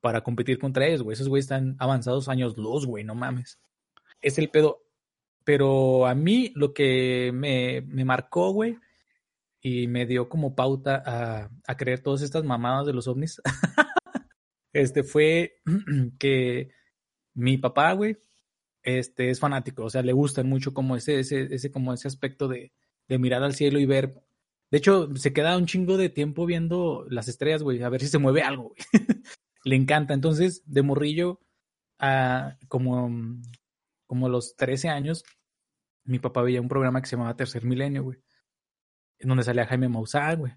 [0.00, 1.14] para competir contra ellos, güey.
[1.14, 3.58] Esos güeyes están avanzados años luz, güey, no mames.
[4.20, 4.82] Es el pedo.
[5.44, 8.78] Pero a mí lo que me, me marcó, güey,
[9.60, 11.02] y me dio como pauta
[11.66, 13.40] a, creer todas estas mamadas de los ovnis,
[14.72, 15.56] este fue
[16.18, 16.70] que
[17.34, 18.18] mi papá, güey,
[18.82, 22.46] este, es fanático, o sea, le gustan mucho como ese, ese, ese, como ese aspecto
[22.46, 22.72] de
[23.08, 24.22] mirar al cielo y ver.
[24.74, 28.08] De hecho, se queda un chingo de tiempo viendo las estrellas, güey, a ver si
[28.08, 28.80] se mueve algo, güey.
[29.64, 30.14] le encanta.
[30.14, 31.38] Entonces, de morrillo,
[32.00, 33.08] a como,
[34.08, 35.22] como los 13 años,
[36.02, 38.18] mi papá veía un programa que se llamaba Tercer Milenio, güey.
[39.20, 40.52] En donde salía Jaime Maussan, güey.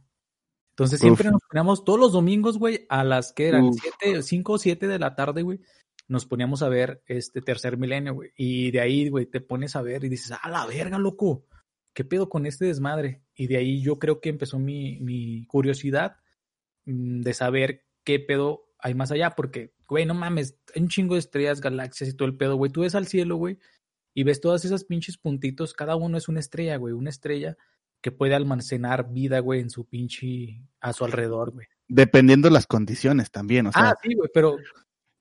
[0.72, 1.34] Entonces siempre Uf.
[1.34, 3.78] nos poníamos todos los domingos, güey, a las que eran Uf.
[3.80, 5.62] siete, cinco o siete de la tarde, güey.
[6.08, 8.32] Nos poníamos a ver este tercer milenio, güey.
[8.36, 11.46] Y de ahí, güey, te pones a ver y dices, a la verga, loco.
[11.98, 13.24] ¿Qué pedo con este desmadre?
[13.34, 16.18] Y de ahí yo creo que empezó mi, mi curiosidad
[16.86, 19.32] mm, de saber qué pedo hay más allá.
[19.32, 22.72] Porque, güey, no mames, hay un chingo de estrellas, galaxias y todo el pedo, güey.
[22.72, 23.58] Tú ves al cielo, güey,
[24.14, 25.74] y ves todas esas pinches puntitos.
[25.74, 26.94] Cada uno es una estrella, güey.
[26.94, 27.58] Una estrella
[28.00, 31.66] que puede almacenar vida, güey, en su pinche, a su alrededor, güey.
[31.88, 34.58] Dependiendo las condiciones también, o sea, ah, sí, güey, pero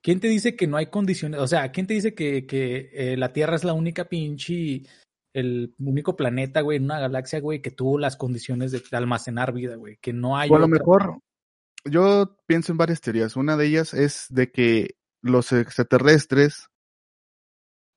[0.03, 1.39] ¿quién te dice que no hay condiciones?
[1.39, 4.83] O sea, ¿quién te dice que, que eh, la Tierra es la única pinche,
[5.37, 9.75] el único planeta, güey, en una galaxia, güey, que tuvo las condiciones de, almacenar vida,
[9.75, 9.97] güey?
[9.97, 10.49] Que no hay.
[10.49, 11.21] o a lo mejor
[11.85, 13.35] yo pienso en varias teorías.
[13.35, 16.69] Una de ellas es de que los extraterrestres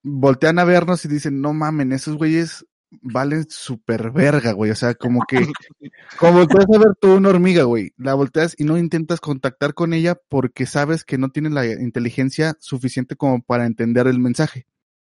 [0.03, 4.71] voltean a vernos y dicen, no mamen, esos güeyes valen super verga, güey.
[4.71, 5.39] O sea, como que,
[6.19, 9.95] como volteas a ver tú una hormiga, güey, la volteas y no intentas contactar con
[9.95, 14.67] ella porque sabes que no tiene la inteligencia suficiente como para entender el mensaje.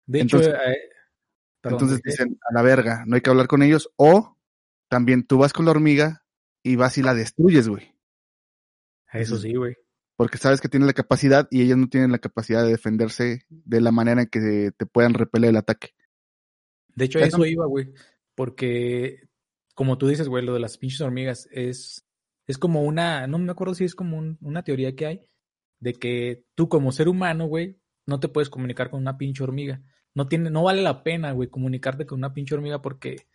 [0.05, 0.92] De hecho, entonces- eh, perdón,
[1.63, 3.89] Entonces dicen, a la verga, no hay que hablar con ellos.
[3.95, 4.37] O
[4.89, 6.25] también tú vas con la hormiga
[6.61, 7.95] y vas y la destruyes, güey.
[9.13, 9.75] eso sí, güey.
[10.15, 13.81] Porque sabes que tiene la capacidad y ellos no tienen la capacidad de defenderse de
[13.81, 15.95] la manera en que te puedan repeler el ataque.
[16.95, 17.93] De hecho, a Eso- eso iba, güey.
[18.35, 19.27] Porque,
[19.73, 22.05] como tú dices, güey, lo de las pinches hormigas es,
[22.47, 25.21] es como una, no me acuerdo si es como un- una teoría que hay,
[25.79, 29.81] de que tú como ser humano, güey, no te puedes comunicar con una pinche hormiga.
[30.15, 33.27] No tiene, no vale la pena, güey, comunicarte con una pinche hormiga porque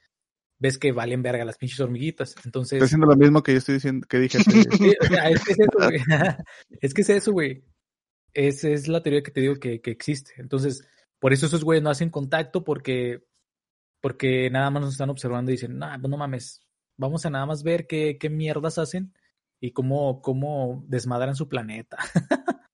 [0.60, 2.34] ves que valen verga las pinches hormiguitas.
[2.44, 4.38] Entonces, Estoy haciendo lo mismo que yo estoy diciendo, que dije.
[4.38, 6.00] hace- Sí, o sea, es que es eso, güey.
[6.80, 7.64] es que es eso, güey.
[8.34, 10.32] Es la teoría que te digo que, que existe.
[10.36, 10.86] Entonces,
[11.18, 13.24] por eso esos güeyes no hacen contacto porque,
[14.00, 16.60] porque nada más nos están observando y dicen, nah, pues no mames,
[16.96, 19.12] vamos a nada más ver qué, qué mierdas hacen
[19.60, 21.96] y cómo, cómo desmadran su planeta.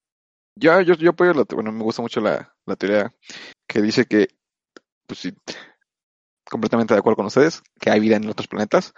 [0.57, 3.12] Yo, yo, yo apoyo la, bueno, me gusta mucho la, la teoría
[3.66, 4.29] que dice que,
[5.07, 5.35] pues sí,
[6.48, 8.94] completamente de acuerdo con ustedes, que hay vida en otros planetas,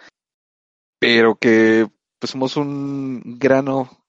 [0.98, 4.04] pero que pues somos un grano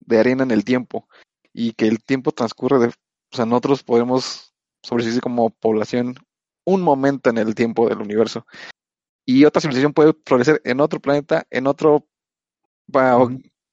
[0.00, 1.08] de arena en el tiempo
[1.52, 6.16] y que el tiempo transcurre de, o sea, nosotros podemos sobrevivir como población
[6.64, 8.46] un momento en el tiempo del universo
[9.24, 12.06] y otra civilización puede florecer en otro planeta, en otro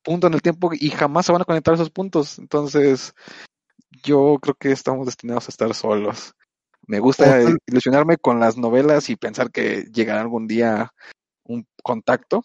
[0.04, 2.40] punto en el tiempo y jamás se van a conectar esos puntos.
[2.40, 3.14] Entonces,
[4.04, 6.34] yo creo que estamos destinados a estar solos.
[6.88, 10.92] Me gusta ilusionarme con las novelas y pensar que llegará algún día
[11.44, 12.44] un contacto,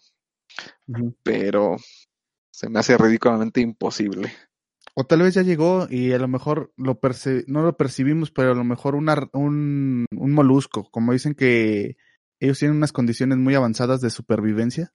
[1.23, 1.77] pero
[2.51, 4.31] se me hace ridículamente imposible.
[4.95, 8.51] O tal vez ya llegó y a lo mejor lo perci- no lo percibimos, pero
[8.51, 11.97] a lo mejor una, un, un molusco, como dicen que
[12.39, 14.93] ellos tienen unas condiciones muy avanzadas de supervivencia,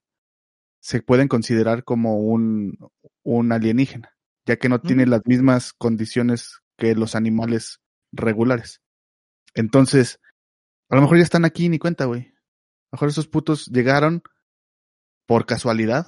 [0.80, 2.78] se pueden considerar como un,
[3.22, 4.13] un alienígena,
[4.46, 7.80] ya que no tiene las mismas condiciones que los animales
[8.12, 8.80] regulares.
[9.54, 10.18] Entonces,
[10.90, 12.20] a lo mejor ya están aquí ni cuenta, güey.
[12.22, 14.22] A lo mejor esos putos llegaron
[15.26, 16.06] por casualidad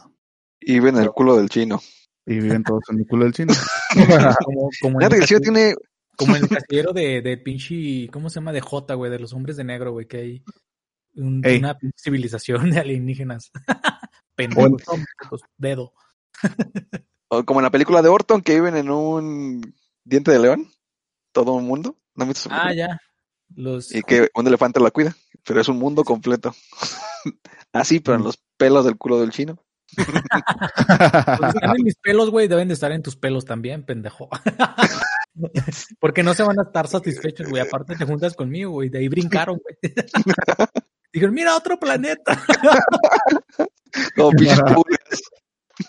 [0.60, 1.80] Y ven el culo del chino.
[2.26, 3.54] y viven todos en el culo del chino.
[4.80, 5.74] como, el castillo- tiene
[6.16, 8.52] como el casillero de, de pinche, ¿cómo se llama?
[8.52, 10.44] De J, güey, de los hombres de negro, güey, que hay
[11.14, 13.50] un- una civilización de alienígenas.
[14.34, 14.82] Pendejos,
[15.56, 15.92] dedo.
[17.28, 20.70] o como en la película de Orton que viven en un diente de león,
[21.32, 21.96] todo un mundo.
[22.14, 22.74] ¿No esa Ah, película?
[22.88, 23.00] ya.
[23.54, 26.54] Los, Y que un elefante la cuida, pero es un mundo completo.
[27.72, 29.62] Así, pero en los pelos del culo del chino.
[29.94, 30.08] Pues
[31.54, 34.28] están en mis pelos, güey, deben de estar en tus pelos también, pendejo.
[36.00, 37.62] Porque no se van a estar satisfechos, güey.
[37.62, 38.88] Aparte te juntas conmigo, güey.
[38.88, 39.76] De ahí brincaron, güey.
[41.12, 42.42] Dijeron, mira, otro planeta.
[44.16, 44.60] Pulgas.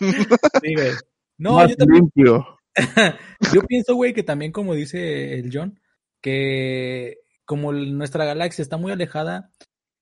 [0.00, 0.92] Sí, güey.
[1.38, 2.58] No, Más yo también limpio.
[3.52, 5.80] Yo pienso, güey, que también como dice el John,
[6.20, 9.50] que como nuestra galaxia está muy alejada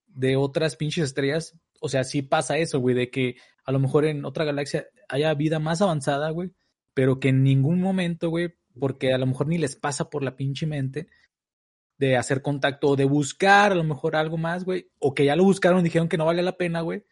[0.07, 4.05] de otras pinches estrellas, o sea, sí pasa eso, güey, de que a lo mejor
[4.05, 6.53] en otra galaxia haya vida más avanzada, güey,
[6.95, 10.37] pero que en ningún momento, güey, porque a lo mejor ni les pasa por la
[10.37, 11.09] pinche mente
[11.99, 15.37] de hacer contacto o de buscar a lo mejor algo más, güey, o que ya
[15.37, 17.05] lo buscaron y dijeron que no vale la pena, güey,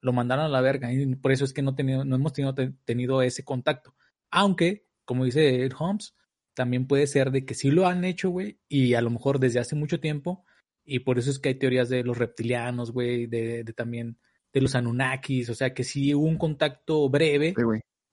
[0.00, 2.54] lo mandaron a la verga y por eso es que no, tenido, no hemos tenido,
[2.84, 3.94] tenido ese contacto.
[4.30, 6.14] Aunque, como dice Ed Holmes,
[6.54, 9.60] también puede ser de que sí lo han hecho, güey, y a lo mejor desde
[9.60, 10.44] hace mucho tiempo,
[10.84, 14.18] y por eso es que hay teorías de los reptilianos, güey, de, de también
[14.52, 17.62] de los Anunnakis, o sea, que sí hubo un contacto breve Sí,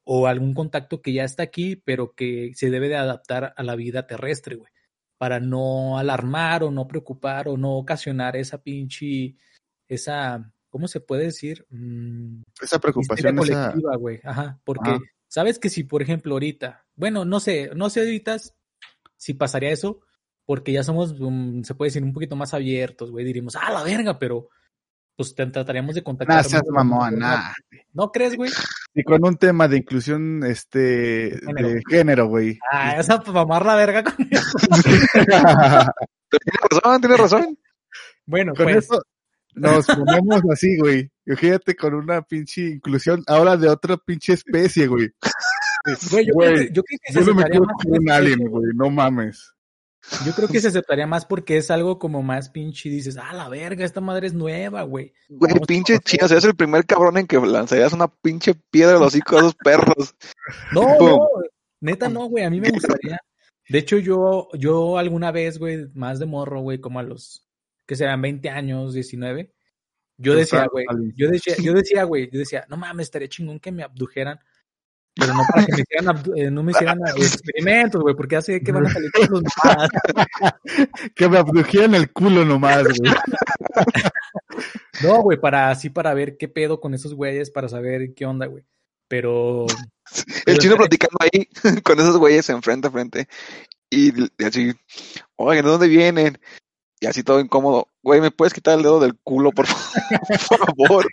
[0.10, 3.76] o algún contacto que ya está aquí, pero que se debe de adaptar a la
[3.76, 4.72] vida terrestre, güey,
[5.18, 9.36] para no alarmar o no preocupar o no ocasionar esa pinche,
[9.90, 11.66] esa, ¿cómo se puede decir?
[11.70, 15.00] Mm, Esa preocupación, colectiva, güey, ajá, porque Ajá.
[15.28, 18.38] sabes que si, por ejemplo, ahorita, bueno, no sé, no sé ahorita
[19.18, 20.02] si pasaría eso,
[20.46, 23.84] porque ya somos, um, se puede decir, un poquito más abiertos, güey, diríamos, ah, la
[23.84, 24.50] verga, pero
[25.16, 26.38] pues te trataríamos de contactar.
[26.38, 27.52] Nah, seas mamón, nah.
[27.92, 28.52] ¿No crees, güey?
[28.94, 32.60] Y con un tema de inclusión, este, de género, güey.
[32.72, 34.14] Ah, esa para mamar la verga con
[36.30, 37.58] Tiene razón, tiene razón.
[38.28, 39.02] Bueno, con pues, eso
[39.58, 41.12] nos ponemos así, güey.
[41.26, 45.10] Fíjate con una pinche inclusión ahora de otra pinche especie, güey.
[46.12, 47.98] güey, yo, Güey, creo que, yo creo que se Yo no me quiero más con
[48.00, 48.72] un alien, güey.
[48.76, 49.54] No mames.
[50.26, 53.34] Yo creo que se aceptaría más porque es algo como más pinche y dices, ah,
[53.34, 55.14] la verga, esta madre es nueva, güey.
[55.28, 56.00] Güey, pinche conocer".
[56.00, 59.42] chino, serías el primer cabrón en que lanzarías una pinche piedra a los hocico de
[59.42, 60.16] esos perros.
[60.72, 61.28] No, no,
[61.82, 62.70] neta no, güey, a mí me
[63.02, 63.20] gustaría.
[63.68, 67.47] De hecho, yo, yo alguna vez, güey, más de morro, güey, como a los,
[67.88, 69.52] que serán 20 años, 19,
[70.18, 73.72] yo decía, güey, yo decía, yo decía, güey, yo decía, no mames, estaría chingón que
[73.72, 74.40] me abdujeran,
[75.14, 78.62] pero no para que me hicieran, eh, no me hicieran eh, experimentos, güey, porque hace
[78.62, 79.90] que van a salir todos los mamadas.
[81.16, 83.12] Que me abdujeran el culo nomás, güey.
[85.04, 88.48] No, güey, para así, para ver qué pedo con esos güeyes, para saber qué onda,
[88.48, 88.66] güey.
[89.08, 89.68] Pero,
[90.48, 91.48] El chino platicando ahí
[91.84, 93.28] con esos güeyes en frente a frente.
[93.92, 94.74] Y, y así,
[95.36, 96.40] oigan, ¿de dónde vienen?
[97.00, 97.90] Y así todo incómodo.
[98.02, 99.76] Güey, ¿me puedes quitar el dedo del culo, por, fa-
[100.50, 101.06] por favor?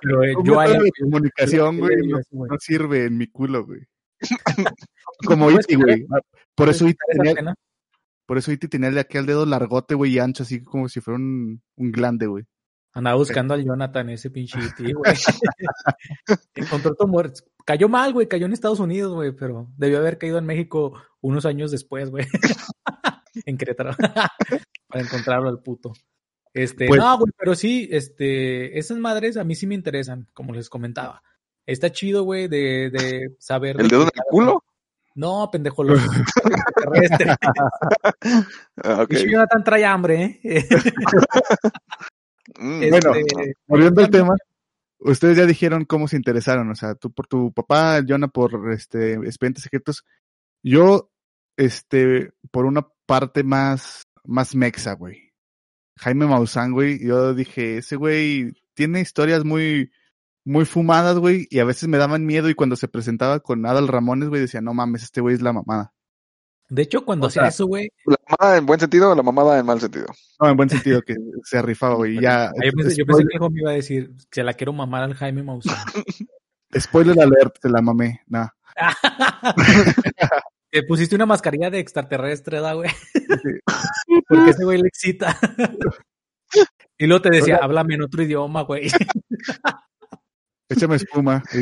[0.00, 2.18] pero eh, yo de comunicación, güey, no,
[2.58, 3.80] sirve en mi culo, güey.
[5.26, 6.06] Como ¿Puedes Iti, güey.
[6.54, 7.54] Por eso ¿puedes Iti esa tenía,
[8.26, 11.00] por eso Iti tenía de aquí al dedo largote, güey, y ancho, así como si
[11.00, 12.44] fuera un, un glande, güey.
[12.92, 15.14] Andaba buscando al Jonathan, ese pinche tío, güey.
[16.54, 17.42] Encontró tu muerte.
[17.64, 18.26] Cayó mal, güey.
[18.26, 22.26] Cayó en Estados Unidos, güey, pero debió haber caído en México unos años después, güey.
[23.46, 23.94] en Querétaro.
[24.90, 25.92] Para encontrarlo al puto.
[26.52, 30.52] Este, Pues- no, güey, pero sí, este, esas madres a mí sí me interesan, como
[30.52, 31.22] les comentaba.
[31.66, 33.76] Está chido, güey, de, de saber.
[33.80, 34.64] ¿El de dedo en que- el culo?
[35.14, 36.00] No, pendejo, los
[36.84, 37.36] extraterrestres.
[38.82, 39.08] Ah, ok.
[39.08, 40.66] Pinche Jonathan trae hambre, ¿eh?
[42.58, 44.34] Mm, Bueno, Este, Volviendo al tema,
[44.98, 49.12] ustedes ya dijeron cómo se interesaron, o sea, tú por tu papá, Jonah por este
[49.14, 50.04] expedientes secretos,
[50.62, 51.10] yo
[51.56, 55.32] este por una parte más más mexa, güey.
[55.98, 59.90] Jaime Maussan, güey, yo dije, ese güey tiene historias muy
[60.44, 63.88] muy fumadas, güey, y a veces me daban miedo y cuando se presentaba con Adal
[63.88, 65.92] Ramones, güey, decía, "No mames, este güey es la mamada."
[66.70, 69.66] de hecho, cuando hacía eso, güey, ¿La mamada en buen sentido o la mamada en
[69.66, 70.06] mal sentido?
[70.40, 73.28] No, en buen sentido que se rifaba, güey, y ya yo pensé, yo pensé que
[73.28, 75.76] el hijo me iba a decir, se la quiero mamar al Jaime Maussan.
[76.78, 78.22] spoiler alert, se la mamé.
[78.28, 78.48] Nah.
[80.70, 82.90] Te pusiste una mascarilla de extraterrestre, ¿da, güey?
[84.28, 85.36] Porque ese güey le excita.
[86.96, 88.88] y luego te decía, háblame en otro idioma, güey.
[90.68, 91.58] Échame espuma y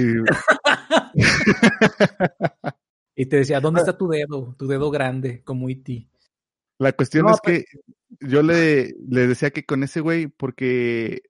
[3.16, 4.54] Y te decía, ¿dónde está tu dedo?
[4.56, 6.06] Tu dedo grande, como E.T.
[6.78, 7.64] La cuestión No, es que
[8.20, 11.22] yo le, le decía que con ese güey, porque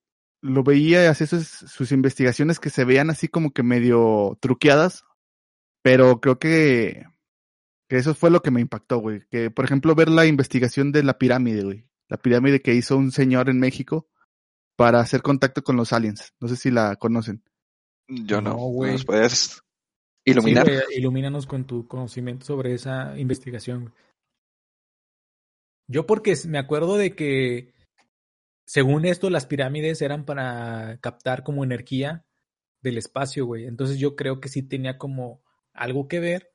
[0.42, 5.04] lo veía y hacía sus, sus investigaciones que se veían así como que medio truqueadas,
[5.82, 7.06] pero creo que,
[7.88, 9.22] que eso fue lo que me impactó, güey.
[9.30, 11.86] Que, por ejemplo, ver la investigación de la pirámide, güey.
[12.08, 14.08] La pirámide que hizo un señor en México
[14.76, 16.34] para hacer contacto con los aliens.
[16.40, 17.42] No sé si la conocen.
[18.06, 18.50] Yo no.
[18.50, 18.92] No, güey.
[18.92, 19.62] ¿Nos puedes
[20.24, 20.66] iluminar?
[20.66, 23.80] Sí, güey, ilumínanos con tu conocimiento sobre esa investigación.
[23.82, 23.94] güey.
[25.90, 27.72] Yo porque me acuerdo de que,
[28.66, 32.26] según esto, las pirámides eran para captar como energía
[32.82, 33.64] del espacio, güey.
[33.64, 36.52] Entonces yo creo que sí tenía como algo que ver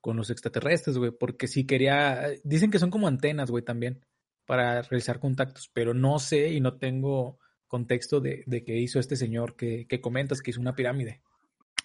[0.00, 4.04] con los extraterrestres, güey, porque sí quería, dicen que son como antenas, güey, también,
[4.46, 9.16] para realizar contactos, pero no sé y no tengo contexto de, de qué hizo este
[9.16, 11.20] señor que, que comentas que hizo una pirámide.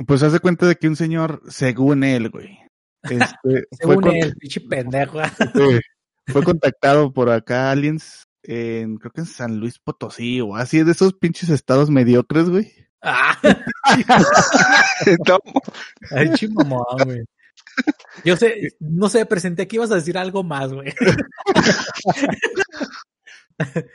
[0.07, 2.57] Pues haz de cuenta de que un señor, según él, güey.
[3.45, 5.19] Este, Según él, pinche pendejo.
[5.23, 5.79] Sí.
[6.25, 10.91] Fue contactado por acá aliens en, creo que en San Luis Potosí o así, de
[10.91, 12.73] esos pinches estados mediocres, güey.
[13.03, 13.37] Ah,
[15.27, 15.39] No,
[16.09, 16.29] ay,
[17.05, 17.25] güey.
[18.23, 20.93] Yo sé, no sé, presenté que ibas a decir algo más, güey.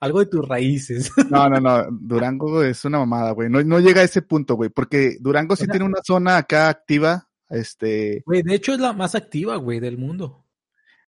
[0.00, 1.10] algo de tus raíces.
[1.30, 3.48] No, no, no, Durango es una mamada, güey.
[3.48, 6.36] No, no llega a ese punto, güey, porque Durango sí O sea- tiene una zona
[6.38, 10.44] acá activa, este, Güey, de hecho es la más activa, güey, del mundo.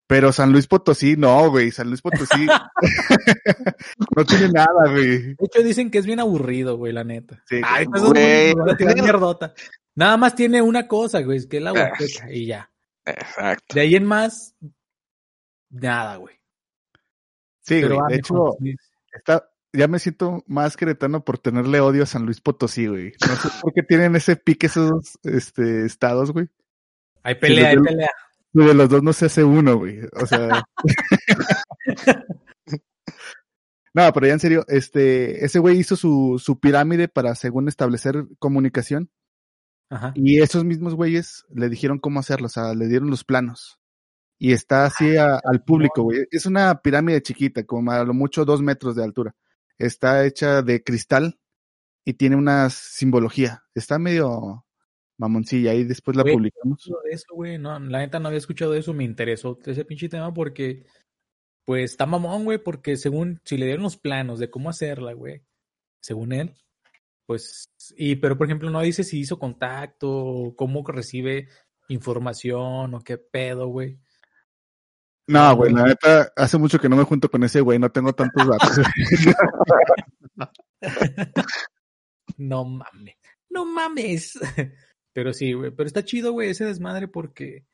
[0.08, 2.46] pero San Luis Potosí, no, güey, San Luis Potosí
[4.16, 5.34] no tiene nada, güey.
[5.34, 7.42] De hecho dicen que es bien aburrido, güey, la neta.
[7.48, 8.52] Sí, Ay, pues güey.
[8.52, 9.54] a tirar mierdota.
[9.96, 12.70] Nada más tiene una cosa, güey, es que es la Huasteca y ya.
[13.06, 13.74] Exacto.
[13.74, 14.56] De ahí en más,
[15.70, 16.36] nada, güey.
[17.62, 18.58] Sí, Pero güey, ah, de hecho,
[19.14, 23.14] está, ya me siento más queretano por tenerle odio a San Luis Potosí, güey.
[23.28, 26.48] No sé por qué tienen ese pique esos este, estados, güey.
[27.24, 28.10] hay pelea, hay pelea.
[28.54, 30.00] De los dos no se hace uno, güey.
[30.14, 30.64] O sea.
[33.94, 38.26] no, pero ya en serio, este, ese güey hizo su, su pirámide para, según establecer
[38.40, 39.10] comunicación,
[39.90, 40.12] Ajá.
[40.16, 43.80] y esos mismos güeyes le dijeron cómo hacerlo, o sea, le dieron los planos.
[44.38, 46.26] Y está así a- al público, güey.
[46.32, 49.36] Es una pirámide chiquita, como a lo mucho dos metros de altura.
[49.78, 51.40] Está hecha de cristal
[52.04, 53.64] y tiene una simbología.
[53.74, 54.66] Está medio
[55.18, 56.92] mamoncilla, ahí después la publicamos.
[57.10, 57.58] eso, güey.
[57.58, 58.94] No, la neta no había escuchado eso.
[58.94, 60.86] Me interesó ese pinche tema porque,
[61.64, 62.58] pues, está mamón, güey.
[62.62, 65.44] Porque según, si le dieron los planos de cómo hacerla, güey,
[66.02, 66.54] según él,
[67.26, 71.48] pues, y, pero por ejemplo, no dice si hizo contacto, o cómo recibe
[71.88, 74.00] información o qué pedo, güey.
[75.28, 78.14] No, güey, la neta, hace mucho que no me junto con ese güey, no tengo
[78.14, 78.80] tantos datos.
[82.38, 83.16] No mames.
[83.50, 84.40] No mames.
[85.14, 85.72] Pero sí, güey.
[85.72, 87.66] Pero está chido, güey, ese desmadre porque.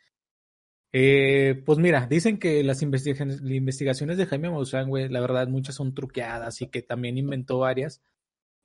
[0.93, 5.47] Eh, pues mira, dicen que las investigaciones, las investigaciones de Jaime Maussan, güey, la verdad,
[5.47, 8.02] muchas son truqueadas y que también inventó varias.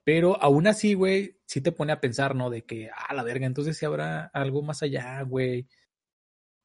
[0.06, 2.48] Pero aún así, güey, sí te pone a pensar, ¿no?
[2.48, 5.66] De que, ah, la verga, entonces si habrá algo más allá, güey.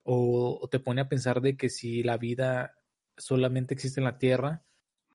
[0.04, 2.78] O, te pone a pensar de que si la vida
[3.18, 4.64] solamente existe en la Tierra.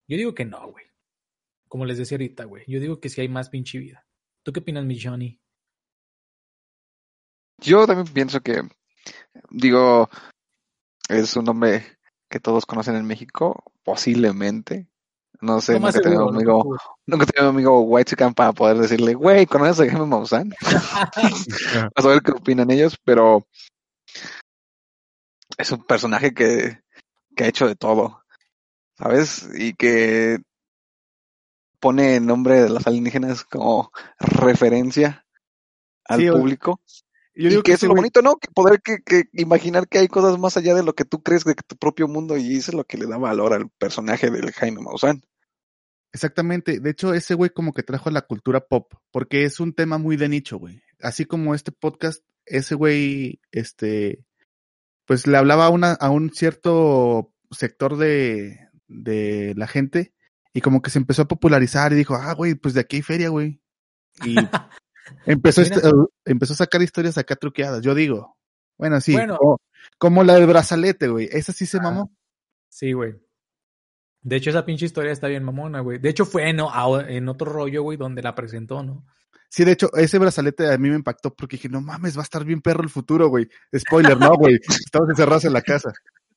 [0.09, 0.87] Yo digo que no, güey.
[1.68, 2.64] Como les decía ahorita, güey.
[2.66, 4.09] Yo digo que sí hay más pinche vida.
[4.43, 5.41] ¿Tú qué opinas, mi Johnny?
[7.59, 8.61] Yo también pienso que,
[9.51, 10.11] digo,
[11.09, 11.85] es un nombre
[12.29, 14.89] que todos conocen en México, posiblemente.
[15.41, 16.76] No sé, nunca he tenido un amigo,
[17.07, 20.53] nunca he tenido un amigo white chican para poder decirle, güey, ¿conoces a Jaime Maussan?
[21.95, 23.47] a saber qué opinan ellos, pero
[25.59, 26.80] es un personaje que,
[27.34, 28.22] que ha hecho de todo,
[28.99, 29.49] ¿sabes?
[29.55, 30.39] Y que
[31.80, 35.24] pone el nombre de las alienígenas como referencia
[36.05, 36.32] al Sí, o-
[37.37, 38.37] Yo y digo que es lo güey- bonito, ¿no?
[38.37, 41.45] Que poder que, que imaginar que hay cosas más allá de lo que tú crees
[41.45, 44.51] de tu propio mundo y eso es lo que le da valor al personaje del
[44.53, 45.22] Jaime Maussan.
[46.12, 46.80] Exactamente.
[46.80, 49.99] De hecho, ese güey como que trajo a la cultura pop, porque es un tema
[49.99, 50.80] muy de nicho, güey.
[51.01, 54.24] Así como este podcast, ese güey, este,
[55.05, 58.59] pues le hablaba a, una, a un cierto sector de,
[58.89, 60.14] de la gente
[60.55, 63.03] y como que se empezó a popularizar y dijo, ah, güey, pues de aquí hay
[63.03, 63.61] feria, güey.
[64.24, 64.37] Y
[65.26, 67.82] empezó, este- uh, empezó a sacar historias acá truqueadas.
[67.82, 68.36] Yo digo,
[68.78, 69.36] bueno, sí, Bueno.
[69.38, 69.61] como,
[69.98, 71.28] como la del brazalete, güey.
[71.32, 72.12] Esa sí se mamó.
[72.68, 73.14] Sí, güey.
[74.22, 75.98] De hecho, esa pinche historia está bien mamona, güey.
[75.98, 79.07] De hecho, fue a- en otro rollo, güey, donde la presentó, ¿no?
[79.48, 82.24] Sí, de hecho, ese brazalete a mí me impactó porque dije, no mames, va a
[82.24, 83.48] estar bien perro el futuro, güey.
[83.76, 84.59] Spoiler, no, güey.
[84.90, 85.92] Estamos encerrados en la casa.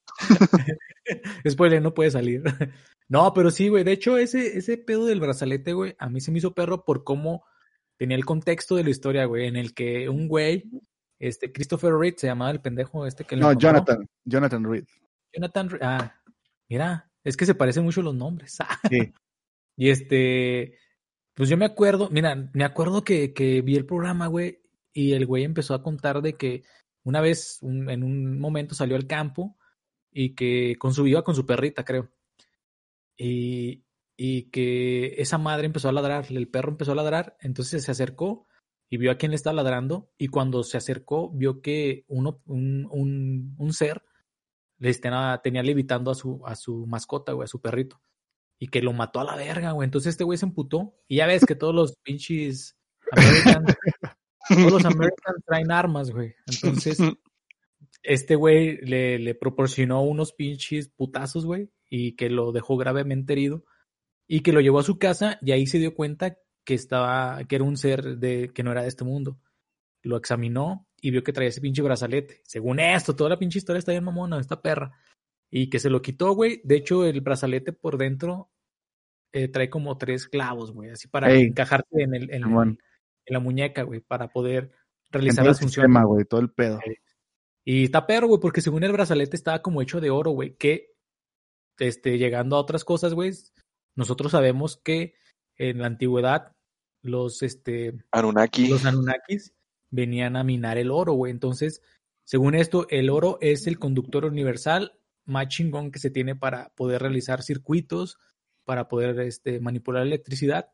[1.49, 2.43] Spoiler, no puede salir.
[3.11, 3.83] No, pero sí, güey.
[3.83, 7.03] De hecho, ese, ese pedo del brazalete, güey, a mí se me hizo perro por
[7.03, 7.43] cómo
[7.99, 10.63] tenía el contexto de la historia, güey, en el que un güey,
[11.19, 13.51] este, Christopher Reed, se llamaba el pendejo este que No.
[13.53, 14.85] Jonathan, Jonathan Reed.
[15.33, 15.81] Jonathan Reed.
[15.83, 16.15] Ah,
[16.69, 18.57] mira, es que se parecen mucho los nombres.
[18.89, 18.97] Sí.
[19.81, 20.77] Y este,
[21.33, 25.25] pues yo me acuerdo, mira, me acuerdo que, que vi el programa, güey, y el
[25.25, 26.63] güey empezó a contar de que
[27.05, 29.57] una vez, un- en un momento salió al campo
[30.11, 32.11] y que con su iba con su perrita, creo.
[33.17, 33.85] Y,
[34.21, 38.45] y que esa madre empezó a ladrar, el perro empezó a ladrar, entonces se acercó
[38.89, 42.85] y vio a quién le estaba ladrando y cuando se acercó vio que uno, un,
[42.91, 44.03] un, un ser
[44.77, 48.01] le tenía levitando a su, a su mascota, güey, a su perrito
[48.59, 49.85] y que lo mató a la verga, güey.
[49.85, 50.97] Entonces este güey se emputó.
[51.07, 52.77] Y ya ves que todos los pinches
[53.13, 53.77] Americans,
[54.49, 56.35] todos los traen armas, güey.
[56.45, 56.97] Entonces,
[58.03, 63.63] este güey le, le proporcionó unos pinches putazos, güey, y que lo dejó gravemente herido.
[64.31, 67.55] Y que lo llevó a su casa y ahí se dio cuenta que estaba, que
[67.55, 69.39] era un ser de, que no era de este mundo.
[70.03, 72.41] Lo examinó y vio que traía ese pinche brazalete.
[72.45, 74.91] Según esto, toda la pinche historia está bien mamona, esta perra.
[75.49, 76.61] Y que se lo quitó, güey.
[76.63, 78.51] De hecho, el brazalete por dentro
[79.33, 81.45] eh, trae como tres clavos, güey, así para Ey.
[81.47, 82.79] encajarte en, el, en, el- Simón.
[83.25, 84.71] en la muñeca, güey, para poder
[85.11, 86.03] realizar las funciones.
[86.05, 86.79] güey, todo el pedo.
[87.65, 90.93] Y está perro, güey, porque según el brazalete estaba como hecho de oro, güey, que
[91.79, 93.31] este, llegando a otras cosas, güey,
[93.99, 95.13] nosotros sabemos que
[95.57, 96.55] en la antigüedad
[97.03, 98.67] los, este, Anunnaki.
[98.69, 99.53] los Anunnakis
[99.91, 101.31] venían a minar el oro, güey.
[101.31, 101.81] Entonces,
[102.23, 104.93] según esto, el oro es el conductor universal
[105.25, 108.17] más chingón que se tiene para poder realizar circuitos,
[108.65, 110.71] para poder este, manipular electricidad.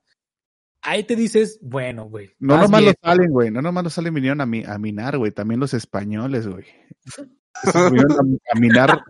[0.82, 2.32] Ahí te dices, bueno, güey.
[2.40, 2.94] No nomás bien.
[2.94, 3.50] los salen, güey.
[3.52, 5.32] No nomás los salen vinieron a, mi- a minar, güey.
[5.32, 6.66] También los españoles, güey.
[7.64, 9.02] A, a minar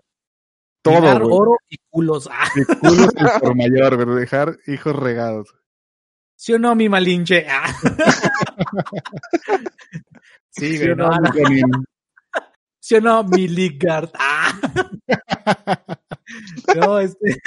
[0.85, 1.29] todo, güey.
[1.31, 2.29] oro y culos.
[2.31, 4.19] Ah, De culos al por mayor, güey.
[4.19, 5.55] Dejar hijos regados.
[6.35, 7.45] ¿Sí o no, mi malinche?
[7.49, 7.73] Ah.
[10.51, 11.61] sí, ¿Sí o no, no, mi?
[12.79, 14.09] ¿Sí o no, mi Ligard?
[14.13, 14.59] Ah.
[16.75, 17.37] No, este...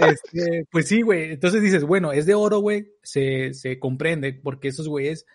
[0.00, 1.32] Este, Pues sí, güey.
[1.32, 2.92] Entonces dices, bueno, es de oro, güey.
[3.02, 5.26] Se, se comprende porque esos güeyes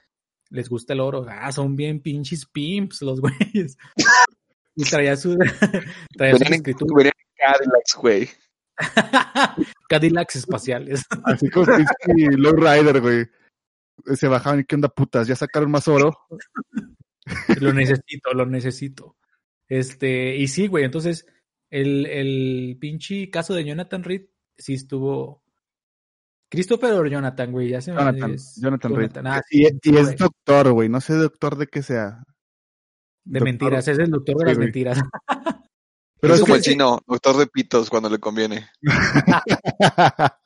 [0.50, 1.26] les gusta el oro.
[1.30, 3.78] Ah, son bien pinches pimps los güeyes.
[4.78, 5.36] Y traía su,
[6.18, 7.12] traía su escritura.
[7.36, 8.30] Cadillacs, güey.
[9.90, 11.04] Cadillacs espaciales.
[11.26, 11.66] Así como
[12.38, 13.26] Low Rider, güey.
[14.16, 16.16] Se bajaban y qué onda putas, ya sacaron más oro.
[17.60, 19.18] lo necesito, lo necesito.
[19.68, 21.26] Este, y sí, güey, entonces
[21.72, 25.44] el, el pinche caso de Jonathan Reed sí estuvo.
[26.50, 29.12] Christopher o Jonathan, güey, ya se me Jonathan, Jonathan Reed.
[29.26, 30.88] Ah, Y, sí, y es doctor, güey.
[30.88, 32.24] No sé doctor de qué sea.
[33.28, 35.00] De Doctor- mentiras, es el doctor de Sí, las mentiras.
[36.20, 38.68] Pero es es como el chino, doctor de pitos cuando le conviene.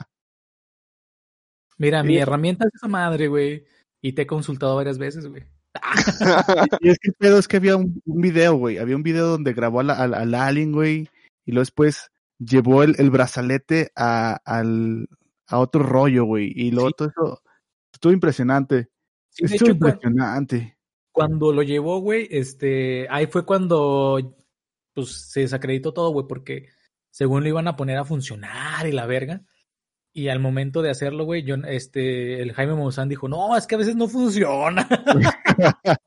[1.78, 3.66] Mira, mi herramienta es esa madre, güey,
[4.02, 5.44] y te he consultado varias veces, güey.
[6.82, 8.78] Y es que el pedo es que había un, un video, güey.
[8.78, 11.08] Había un video donde grabó al, al, al alien, güey.
[11.46, 15.08] Y luego después llevó el, el brazalete a, al,
[15.48, 16.52] a otro rollo, güey.
[16.56, 16.96] Y luego Sí.
[16.98, 17.42] todo eso
[17.94, 18.90] estuvo impresionante.
[19.30, 20.78] Sí, estuvo hecho, impresionante.
[21.12, 24.38] Cuando lo llevó, güey, este, ahí fue cuando
[24.94, 26.68] pues se desacreditó todo, güey, porque
[27.10, 29.44] según lo iban a poner a funcionar y la verga.
[30.14, 33.76] Y al momento de hacerlo, güey, yo, este, el Jaime Maussan dijo, no, es que
[33.76, 34.88] a veces no funciona.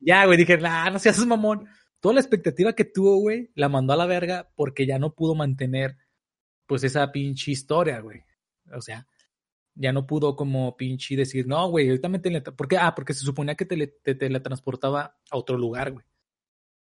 [0.00, 1.66] ya, güey, dije, nah, no seas mamón.
[2.00, 5.34] Toda la expectativa que tuvo, güey, la mandó a la verga porque ya no pudo
[5.34, 5.96] mantener,
[6.66, 8.22] pues, esa pinche historia, güey.
[8.74, 9.06] O sea,
[9.80, 12.54] ya no pudo como pinche decir, no, güey, ahorita me teletra...
[12.54, 12.76] ¿Por qué?
[12.78, 16.04] Ah, porque se suponía que tele- te teletransportaba a otro lugar, güey.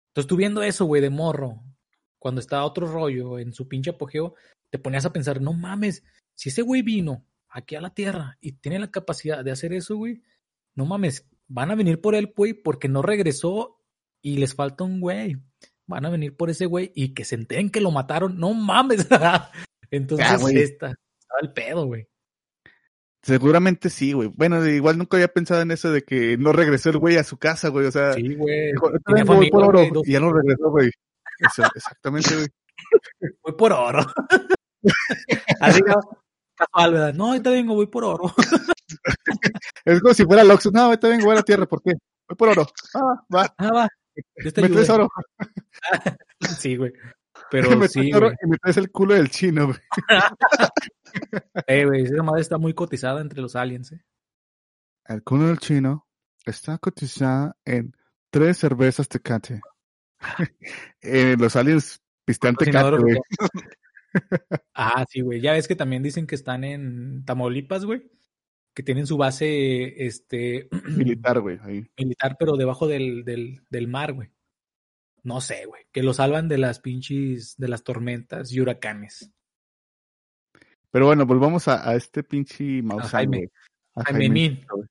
[0.10, 1.64] Entonces tú viendo eso, güey, de morro,
[2.18, 4.34] cuando estaba otro rollo en su pinche apogeo,
[4.72, 8.54] te ponías a pensar, no mames, si ese güey vino aquí a la Tierra y
[8.54, 10.24] tiene la capacidad de hacer eso, güey,
[10.74, 13.80] no mames, van a venir por él, güey, porque no regresó
[14.24, 15.38] y les falta un güey.
[15.86, 19.08] Van a venir por ese güey y que se enteren que lo mataron, no mames.
[19.92, 22.08] Entonces, Ya, esta, estaba el pedo, güey.
[23.24, 24.30] Seguramente sí, güey.
[24.36, 27.38] Bueno, igual nunca había pensado en eso de que no regresó el güey a su
[27.38, 27.86] casa, güey.
[27.88, 28.72] O sea, Sí, güey.
[28.72, 30.92] dijo, "Ahorita Tenía vengo, voy por oro", güey, y ya no regresó, güey.
[31.40, 32.48] Eso, exactamente, güey.
[33.44, 34.06] voy por oro.
[35.62, 35.96] Así no,
[36.56, 37.14] casual, ¿verdad?
[37.14, 38.34] No, ahorita vengo, voy por oro.
[39.86, 40.72] Es como si fuera Lox.
[40.72, 41.92] No, ahorita vengo a la tierra, ¿por qué?
[42.28, 42.68] Voy por oro.
[42.94, 43.54] Ah, va.
[43.58, 43.88] Ah, va.
[44.44, 45.10] Yo te Me traes oro.
[46.58, 46.92] Sí, güey.
[47.52, 48.38] Pero me sí, traes oro güey.
[48.44, 49.78] y me traes el culo del chino, güey.
[51.68, 54.04] Eh, güey, esa madre está muy cotizada entre los aliens, eh.
[55.06, 56.08] El culo del chino
[56.46, 57.94] está cotizada en
[58.30, 59.62] tres cervezas Tecate.
[61.02, 63.18] eh, los aliens pistean Tecate, güey.
[64.74, 65.42] Ah, sí, güey.
[65.42, 68.10] Ya ves que también dicen que están en Tamaulipas, güey.
[68.74, 71.60] Que tienen su base, este, Militar, güey.
[71.98, 74.32] militar, pero debajo del, del, del mar, güey.
[75.24, 75.84] No sé, güey.
[75.92, 79.32] Que lo salvan de las pinches, de las tormentas y huracanes.
[80.92, 83.38] Pero bueno, volvamos a, a este pinche Jaime.
[83.38, 83.52] güey.
[83.96, 84.32] A Jaimenín.
[84.56, 84.88] Jaimenín, güey.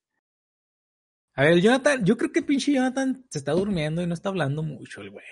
[1.34, 4.62] A ver, Jonathan, yo creo que pinche Jonathan se está durmiendo y no está hablando
[4.62, 5.24] mucho el güey.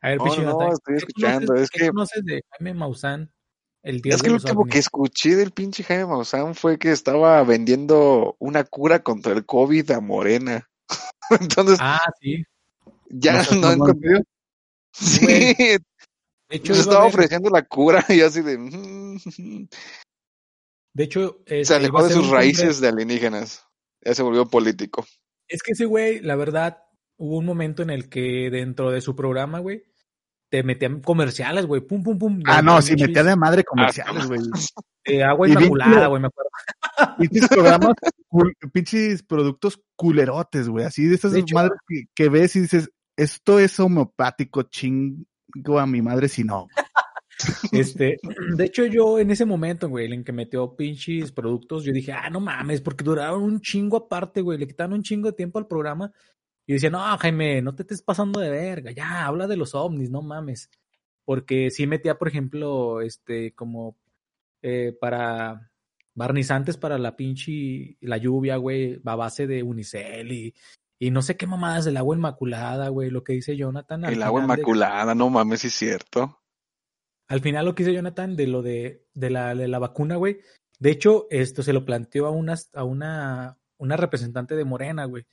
[0.00, 0.72] A ver, No, pinche no, no, Jonathan.
[0.74, 3.32] estoy ¿qué escuchando, conoces- es qué que- conoces de Jaime Maussan,
[3.84, 8.36] el Es que lo último que escuché del pinche Jaime Maussan fue que estaba vendiendo
[8.40, 10.68] una cura contra el COVID a Morena.
[11.30, 12.44] Entonces, Ah, sí.
[13.08, 14.22] ya ¿No no encontré.
[14.92, 15.54] Sí,
[16.52, 18.58] De hecho, se estaba haber- ofreciendo la cura y así de.
[18.58, 19.68] mm,
[20.94, 23.66] de hecho, Se este, iba alejó de sus raíces de alienígenas.
[24.04, 25.06] Ya se volvió político.
[25.48, 26.78] Es que ese güey, la verdad,
[27.16, 29.84] hubo un momento en el que dentro de su programa, güey,
[30.50, 32.42] te metían comerciales, güey, pum, pum, pum.
[32.44, 34.40] Ah, no, sí, metía de madre comerciales, güey.
[35.06, 36.50] de agua Y bien inmaculada, güey, me acuerdo.
[37.18, 37.94] pinches programas,
[38.28, 40.84] cul- pinches productos culerotes, güey.
[40.84, 45.24] Así de esas De hecho- madres que, que ves y dices, esto es homeopático, chingo
[45.78, 46.68] a mi madre si no.
[47.72, 48.18] Este,
[48.56, 52.30] de hecho, yo en ese momento, güey, en que metió pinches productos, yo dije, ah,
[52.30, 55.66] no mames, porque duraron un chingo aparte, güey, le quitaron un chingo de tiempo al
[55.66, 56.12] programa.
[56.66, 60.10] Y decía, no, Jaime, no te estés pasando de verga, ya, habla de los ovnis,
[60.10, 60.70] no mames.
[61.24, 63.96] Porque sí metía, por ejemplo, este, como
[64.62, 65.72] eh, para
[66.14, 70.54] barnizantes para la pinche, la lluvia, güey, a base de unicel y,
[71.04, 74.04] y no sé qué mamadas del agua inmaculada, güey, lo que dice Jonathan.
[74.04, 76.40] El agua de- inmaculada, no mames, sí es cierto.
[77.28, 80.40] al final lo que dice Jonathan de lo de, de, la, de la vacuna, güey.
[80.78, 85.26] De hecho, esto se lo planteó a una, a una, una representante de Morena, güey.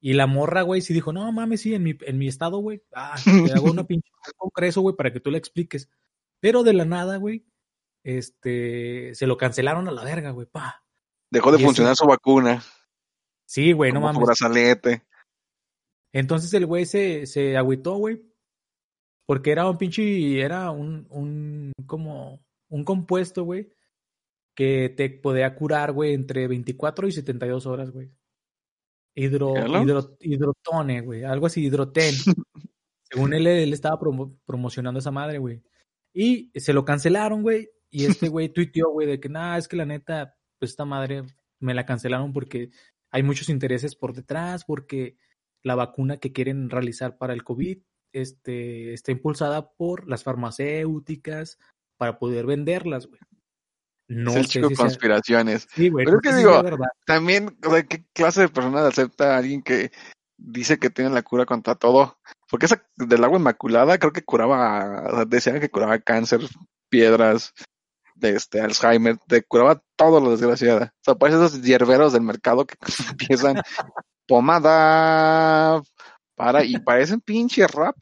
[0.00, 2.82] Y la morra, güey, sí dijo, no mames, sí, en mi, en mi estado, güey.
[2.94, 5.88] Ah, te hago una pinche congreso, güey, para que tú le expliques.
[6.40, 7.44] Pero de la nada, güey,
[8.04, 10.84] este, se lo cancelaron a la verga, güey, pa.
[11.30, 12.62] Dejó de Y ese- funcionar su vacuna.
[13.50, 14.22] Sí, güey, no mames.
[14.22, 15.02] brazalete.
[16.12, 18.22] Entonces el güey se, se agüitó, güey.
[19.26, 23.72] Porque era un pinche, era un, un, como, un compuesto, güey,
[24.56, 28.12] que te podía curar, güey, entre 24 y 72 horas, güey.
[29.16, 32.14] Hidro, hidro, hidrotone, güey, algo así, hidroten.
[33.02, 35.60] Según él, él estaba promo- promocionando esa madre, güey.
[36.14, 37.68] Y se lo cancelaron, güey.
[37.90, 41.24] Y este güey tuiteó, güey, de que nada, es que la neta, pues esta madre
[41.58, 42.70] me la cancelaron porque
[43.10, 45.16] hay muchos intereses por detrás, porque
[45.62, 47.78] la vacuna que quieren realizar para el COVID
[48.12, 51.58] este, está impulsada por las farmacéuticas
[51.96, 53.20] para poder venderlas, güey.
[54.08, 55.68] No es el chico si sea- conspiraciones.
[55.72, 56.76] Sí, güey, Pero es que digo, sea.
[57.06, 59.92] También, o sea, ¿qué clase de persona acepta a alguien que
[60.36, 62.18] dice que tiene la cura contra todo?
[62.50, 66.40] Porque esa del agua inmaculada creo que curaba, o sea, decían que curaba cáncer,
[66.88, 67.52] piedras,
[68.20, 70.94] de este, Alzheimer, te curaba todo lo desgraciada.
[71.00, 72.76] O sea, parece esos hierberos del mercado que
[73.10, 73.60] empiezan
[74.26, 75.82] pomada
[76.34, 77.96] para y parecen pinche rap.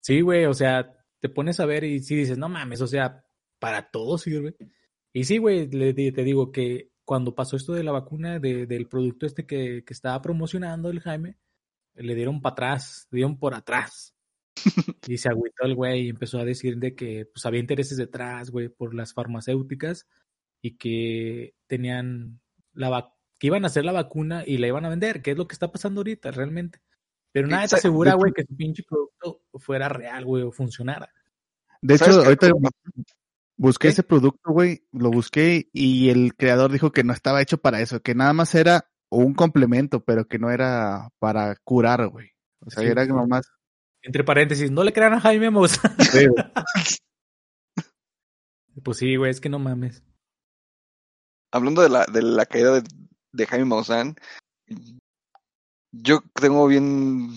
[0.00, 3.24] Sí, güey, o sea, te pones a ver y sí dices, no mames, o sea,
[3.58, 4.56] para todo sirve.
[5.12, 9.26] Y sí, güey, te digo que cuando pasó esto de la vacuna, de- del producto
[9.26, 11.36] este que, que estaba promocionando el Jaime,
[11.94, 14.14] le dieron para atrás, le dieron por atrás.
[15.06, 18.50] Y se agüitó el güey y empezó a decir de que pues había intereses detrás,
[18.50, 20.06] güey, por las farmacéuticas
[20.60, 22.40] y que tenían
[22.74, 25.48] la que iban a hacer la vacuna y la iban a vender, que es lo
[25.48, 26.80] que está pasando ahorita realmente.
[27.32, 31.10] Pero nadie te asegura, güey, que su pinche producto fuera real, güey, o funcionara.
[31.80, 32.26] De ¿Sabes hecho, qué?
[32.26, 32.48] ahorita
[33.56, 33.92] busqué ¿Qué?
[33.92, 38.00] ese producto, güey, lo busqué y el creador dijo que no estaba hecho para eso,
[38.00, 42.30] que nada más era un complemento, pero que no era para curar, güey.
[42.60, 43.46] O sea, Sí, era nomás.
[44.02, 45.94] Entre paréntesis, no le crean a Jaime Maussan.
[46.12, 46.44] Sí, güey.
[48.82, 50.02] pues sí, güey, es que no mames.
[51.52, 52.88] hablando de la, de la caída de,
[53.32, 54.16] de Jaime Maussan,
[55.92, 57.28] yo tengo bien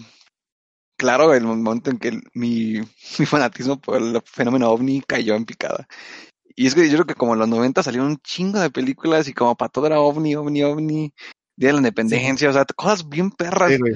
[0.97, 2.75] claro el momento en que el- mi,
[3.19, 5.87] mi fanatismo por el fenómeno ovni cayó en picada.
[6.55, 9.27] Y es que yo creo que como en los 90 salieron un chingo de películas
[9.27, 11.13] y como para todo era ovni, ovni, ovni,
[11.57, 13.71] Día de la Independencia, o sea, cosas bien perras.
[13.71, 13.95] Sí, güey.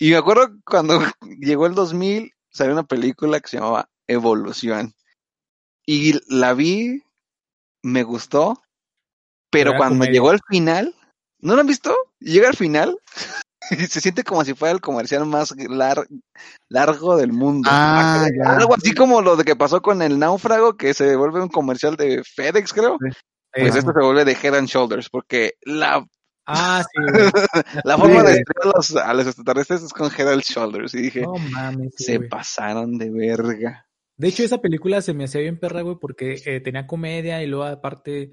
[0.00, 0.98] Y me acuerdo cuando
[1.38, 4.94] llegó el 2000, salió una película que se llamaba Evolución.
[5.86, 7.02] Y la vi,
[7.82, 8.62] me gustó,
[9.50, 10.12] pero Era cuando comedia.
[10.12, 10.94] llegó al final,
[11.40, 11.94] ¿no lo han visto?
[12.18, 12.98] Llega al final
[13.70, 16.06] y se siente como si fuera el comercial más lar-
[16.68, 17.68] largo del mundo.
[17.72, 18.52] Ah, ya.
[18.56, 21.96] Algo así como lo de que pasó con el náufrago, que se vuelve un comercial
[21.96, 22.98] de FedEx, creo.
[23.52, 26.06] Pues esto se vuelve de Head and Shoulders, porque la,
[26.52, 27.30] Ah, sí, güey.
[27.84, 30.94] la forma de destruir a los, a los extraterrestres es con Head and Shoulders.
[30.94, 32.28] Y dije, No mames, sí, se güey.
[32.28, 33.86] pasaron de verga.
[34.16, 37.46] De hecho, esa película se me hacía bien perra, güey, porque eh, tenía comedia y
[37.46, 38.32] luego aparte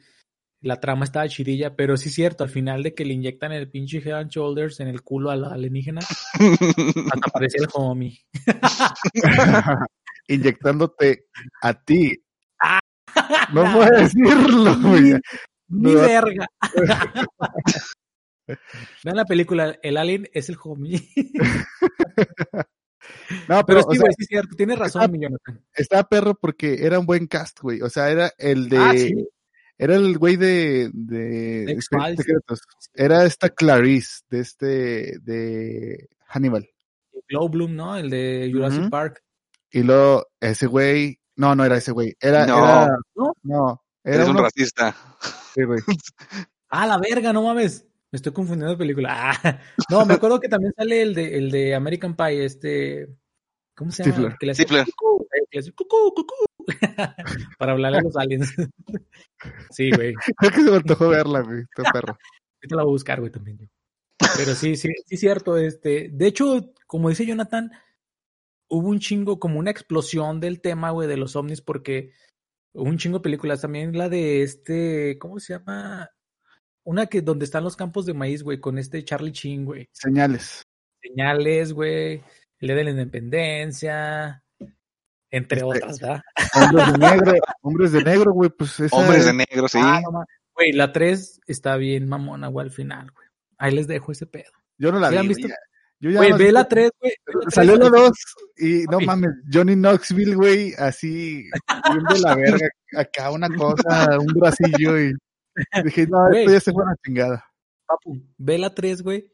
[0.60, 3.70] la trama estaba chidilla, pero sí es cierto, al final de que le inyectan el
[3.70, 6.02] pinche Head and Shoulders en el culo al alienígena,
[6.42, 8.20] hasta parecía el homie.
[10.28, 11.26] Inyectándote
[11.62, 12.18] a ti.
[12.60, 12.80] Ah,
[13.54, 15.14] No puedes decirlo, güey.
[15.70, 16.00] Ni No.
[16.02, 16.48] verga.
[19.04, 21.02] Vean la película, el alien es el homie.
[23.48, 25.64] No, Pero pero, o sí, sea, güey, sí es cierto, tienes razón, mi Jonathan.
[25.74, 27.82] estaba perro porque era un buen cast, güey.
[27.82, 28.78] O sea, era el de.
[28.78, 29.14] Ah, sí.
[29.78, 30.90] Era el güey de.
[30.94, 31.78] de
[32.18, 32.62] secretos.
[32.94, 35.20] Era esta Clarice, de este.
[35.22, 36.68] de Hannibal.
[37.30, 37.96] Glow Bloom, ¿no?
[37.96, 38.90] El de Jurassic.
[38.90, 39.24] Park.
[39.72, 41.20] Y luego, ese güey.
[41.38, 42.14] No, no era ese güey.
[42.20, 42.46] Era.
[42.46, 42.58] No.
[42.58, 43.34] era- ¿No?
[43.44, 43.84] no.
[44.04, 44.96] Era Eres un racista.
[45.54, 45.80] sí, güey.
[46.70, 47.86] Ah, la verga, no mames.
[48.12, 49.32] Me estoy confundiendo de película.
[49.44, 53.08] Ah, no, me acuerdo que también sale el de, el de American Pie, este.
[53.76, 54.16] ¿Cómo se llama?
[54.16, 54.38] Stifler.
[54.40, 54.86] Que le Stifler.
[54.96, 55.28] cucú,
[55.76, 56.46] cucú, cucú.
[57.60, 58.54] Para hablarle a los aliens.
[59.72, 60.14] sí, güey.
[60.38, 61.62] Creo que se me antojó verla, güey.
[61.62, 62.18] Está perro.
[62.56, 63.68] Ahorita la voy a buscar, güey, también yo.
[64.38, 65.58] Pero sí, sí, sí, es cierto.
[65.58, 67.72] Este, de hecho, como dice Jonathan,
[68.70, 72.14] hubo un chingo, como una explosión del tema, güey, de los ovnis, porque
[72.74, 73.62] hubo un chingo de películas.
[73.62, 76.10] También la de este, ¿cómo se llama?
[76.88, 79.90] Una que donde están los campos de maíz, güey, con este Charlie Chin, güey.
[79.92, 80.64] Señales.
[81.02, 82.24] Señales, güey.
[82.60, 84.42] El de la independencia.
[85.30, 86.22] Entre Este, otras, ¿verdad?
[86.56, 87.34] Hombres de negro.
[87.62, 88.50] Hombres de negro, güey.
[88.52, 88.96] Pues esa.
[88.96, 89.80] Hombres de negro, sí.
[89.82, 90.24] Ah, no
[90.56, 93.28] Güey, la 3 está bien mamona, güey, al final, güey.
[93.58, 94.52] Ahí les dejo ese pedo.
[94.78, 95.20] Yo no la ¿Sí vi.
[95.20, 95.48] han visto?
[95.50, 95.56] ya.
[96.00, 97.14] Yo ya Güey, ve la 3, güey.
[97.44, 98.02] la Salió la güey.
[98.04, 98.12] 2
[98.60, 101.50] y no mames, Johnny Knoxville, güey, así,
[101.92, 105.12] bien de la verga, acá una cosa, un bracillo y
[105.84, 106.42] dije, no, Güey.
[106.42, 107.46] esto ya se fue a la chingada.
[107.86, 109.32] Papu, ve la 3, güey.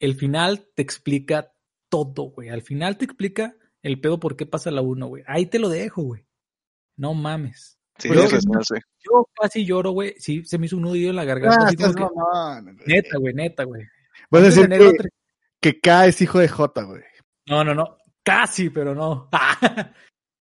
[0.00, 1.52] El final te explica
[1.88, 2.48] todo, güey.
[2.50, 5.24] Al final te explica el pedo por qué pasa la 1, güey.
[5.26, 6.26] Ahí te lo dejo, güey.
[6.96, 7.78] No mames.
[7.98, 8.74] Sí, Pero- sí.
[9.04, 10.14] Yo casi lloro, güey.
[10.18, 11.58] Sí, se me hizo un nudillo en la garganta.
[11.62, 12.84] Ah, así como que-.
[12.86, 13.82] Neta, güey, neta, güey.
[14.30, 14.68] Vas a decir
[15.60, 17.02] que K es hijo de J, güey.
[17.46, 17.96] No, no, no.
[18.22, 19.28] Casi, pero no.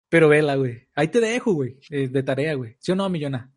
[0.10, 0.88] pero vela, güey.
[0.96, 1.80] Ahí te dejo, güey.
[1.90, 2.76] eh, de tarea, güey.
[2.80, 3.52] ¿Sí o no, Millona?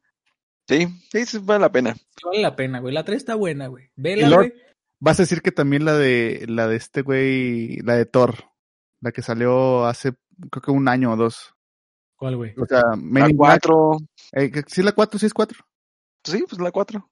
[0.71, 1.95] Sí, sí, sí, vale la pena.
[1.95, 2.95] Sí vale la pena, güey.
[2.95, 3.91] La 3 está buena, güey.
[3.97, 4.53] Vela, luego- güey.
[5.01, 8.35] Vas a decir que también la de, la de este güey, la de Thor,
[9.01, 10.13] la que salió hace,
[10.51, 11.55] creo que un año o dos.
[12.17, 12.55] ¿Cuál, güey?
[12.59, 13.97] O sea, Men La in Black, 4.
[14.33, 15.19] eh, ¿sí la 4?
[15.19, 15.59] ¿Sí es 4?
[16.23, 17.11] Sí, pues la 4.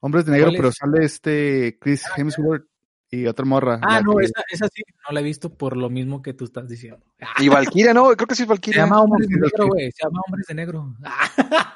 [0.00, 2.64] Hombres de negro, ¿Cuál pero sale este Chris Hemsworth
[3.10, 3.78] y otra morra.
[3.82, 6.44] Ah, no, que- esa, esa sí no la he visto por lo mismo que tú
[6.44, 7.00] estás diciendo.
[7.20, 8.84] Ah, Y Valkyria, no, creo que sí es se Valkyria.
[8.84, 9.90] llama Hombres de Negro, güey.
[9.92, 10.94] Se llama Hombres de Negro.
[11.04, 11.74] Ah.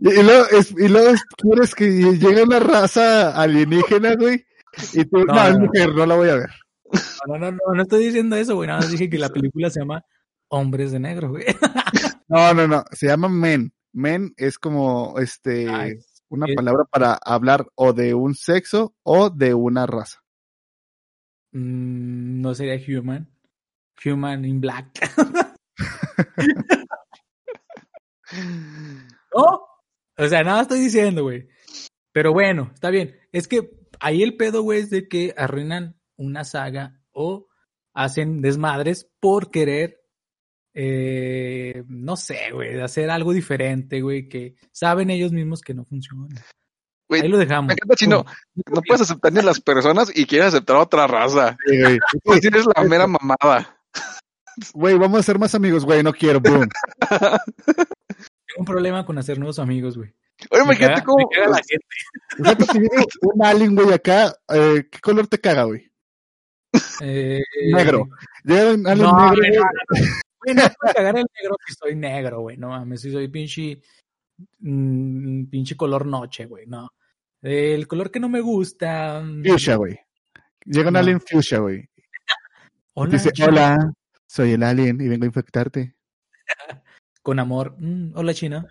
[0.00, 4.44] Y, y luego, es- y luego es- quieres que llegue una raza alienígena, güey.
[4.92, 5.60] Y tú, no, No, es no.
[5.66, 6.50] mujer, no la voy a ver.
[7.26, 8.66] no, no, no, no estoy diciendo eso, güey.
[8.68, 10.04] Nada más dije que la película se llama
[10.48, 11.44] Hombres de Negro, güey.
[12.28, 12.84] No, no, no.
[12.92, 13.74] Se llama men.
[13.92, 15.98] Men es como este Ay,
[16.32, 20.20] una es- palabra para hablar o de un sexo o de una raza.
[21.52, 23.28] Mm, no sería Human.
[24.04, 24.88] Human in Black.
[29.34, 29.62] ¿No?
[30.18, 31.48] O sea, nada estoy diciendo, güey.
[32.12, 33.16] Pero bueno, está bien.
[33.32, 33.70] Es que
[34.00, 37.48] ahí el pedo, güey, es de que arruinan una saga o
[37.94, 40.01] hacen desmadres por querer,
[40.74, 46.28] eh, no sé, güey, hacer algo diferente, güey, que saben ellos mismos que no funciona.
[47.08, 47.68] Güey, Ahí lo dejamos.
[47.68, 48.24] Me encanta chino.
[48.72, 51.56] No puedes aceptar ni a las personas y quieres aceptar a otra raza.
[51.66, 51.98] Sí, güey.
[52.24, 53.78] Tú tienes la mera mamada.
[54.72, 56.02] Güey, vamos a ser más amigos, güey.
[56.02, 56.68] No quiero, boom.
[57.08, 60.14] Tengo un problema con hacer nuevos amigos, güey.
[60.50, 61.28] Oye, Me imagínate cómo.
[61.30, 61.86] me la gente.
[62.36, 64.34] Fíjate que viene un alien, güey, acá.
[64.48, 65.90] eh, ¿Qué color te caga, güey?
[67.00, 67.40] Eh,
[67.74, 68.08] Negro.
[68.44, 69.58] Llega un alien No, negro, güey, güey.
[69.58, 70.06] no, no, no.
[70.44, 72.56] Güey, no puedo cagar el negro si soy negro, güey.
[72.56, 73.80] No mames, si soy pinche.
[74.60, 76.66] mm, pinche color noche, güey.
[76.66, 76.88] No.
[77.42, 79.20] El color que no me gusta.
[79.22, 79.98] mm, Fuchsia, güey.
[80.64, 80.98] Llega un No.
[81.00, 81.88] alien fuchsia, güey.
[82.94, 83.78] Hola, Dice, hola,
[84.26, 85.94] soy el alien y vengo a infectarte.
[87.22, 87.74] Con amor.
[87.78, 88.66] Mm, hola, China.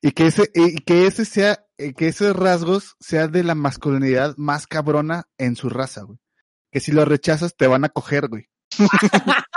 [0.00, 4.34] Y que ese, y que ese sea, eh, que esos rasgos sea de la masculinidad
[4.36, 6.18] más cabrona en su raza, güey.
[6.72, 8.48] Que si lo rechazas te van a coger, güey.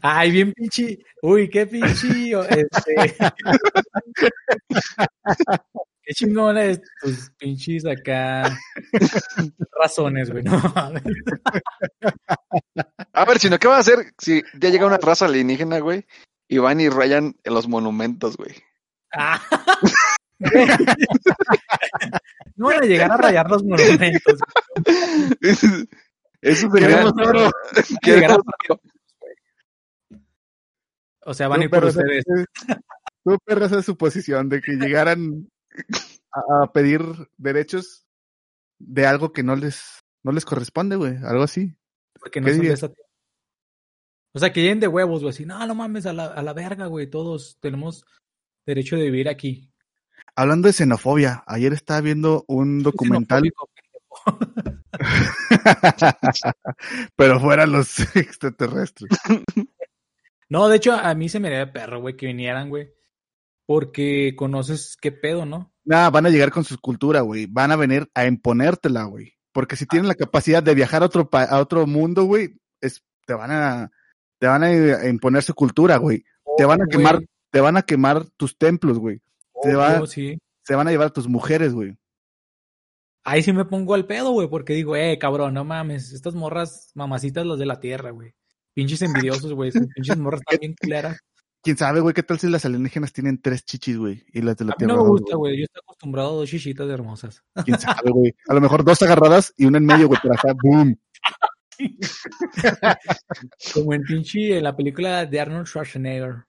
[0.00, 0.98] Ay, bien pinche.
[1.22, 2.32] Uy, qué pinche.
[2.50, 3.16] Este...
[6.04, 8.56] qué chingona es tus pinches acá.
[9.80, 10.42] Razones, güey.
[10.44, 11.02] No mames.
[13.12, 16.06] A ver, chino, ¿qué va a hacer si ya llega una raza alienígena, güey?
[16.48, 18.54] Y van y rayan en los monumentos, güey.
[19.14, 19.40] Ah.
[22.56, 24.38] No van a llegar a rayar los monumentos.
[26.42, 27.28] Eso Queremos sería.
[27.30, 27.50] oro.
[28.02, 28.80] Llegar a- Queremos-
[31.24, 32.24] O sea, van a ir Tú, por ustedes.
[33.24, 35.48] Tú, perro, esa es su posición de que llegaran
[36.32, 37.02] a, a pedir
[37.36, 38.06] derechos
[38.78, 41.16] de algo que no les, no les corresponde, güey.
[41.24, 41.76] Algo así.
[42.18, 42.92] Porque no ¿Qué son de esa.
[44.34, 45.30] O sea, que lleguen de huevos, güey.
[45.30, 47.08] Así, no, no mames, a la, a la verga, güey.
[47.08, 48.04] Todos tenemos
[48.66, 49.70] derecho de vivir aquí.
[50.34, 53.42] Hablando de xenofobia, ayer estaba viendo un documental,
[57.16, 59.10] pero fuera los extraterrestres.
[60.52, 62.92] No, de hecho, a mí se me haría de perro, güey, que vinieran, güey.
[63.66, 65.72] Porque conoces qué pedo, ¿no?
[65.84, 67.46] Nah, van a llegar con su cultura, güey.
[67.46, 69.32] Van a venir a imponértela, güey.
[69.52, 73.02] Porque si tienen la capacidad de viajar a otro pa- a otro mundo, güey, es
[73.26, 73.90] te van a
[74.38, 76.22] te van a imponer su cultura, güey.
[76.58, 79.22] Te van a Güey, quemar, te van a quemar tus templos, güey.
[79.62, 80.38] te va- obvio, sí.
[80.64, 81.96] Se van a llevar a tus mujeres, güey.
[83.24, 86.90] Ahí sí me pongo al pedo, güey, porque digo, eh, cabrón, no mames, estas morras
[86.94, 88.34] mamacitas las de la tierra, güey.
[88.74, 91.18] Pinches envidiosos, güey, pinches morras están bien culeras.
[91.62, 94.64] Quién sabe, güey, qué tal si las alienígenas tienen tres chichis, güey, y las de
[94.64, 94.94] la A mí tierra.
[94.94, 97.42] no me gusta, güey, yo estoy acostumbrado a dos chichitas hermosas.
[97.64, 98.34] Quién sabe, güey.
[98.48, 100.98] A lo mejor dos agarradas y una en medio, güey, para acá, boom.
[103.74, 106.44] Como en pinche, en la película de Arnold Schwarzenegger.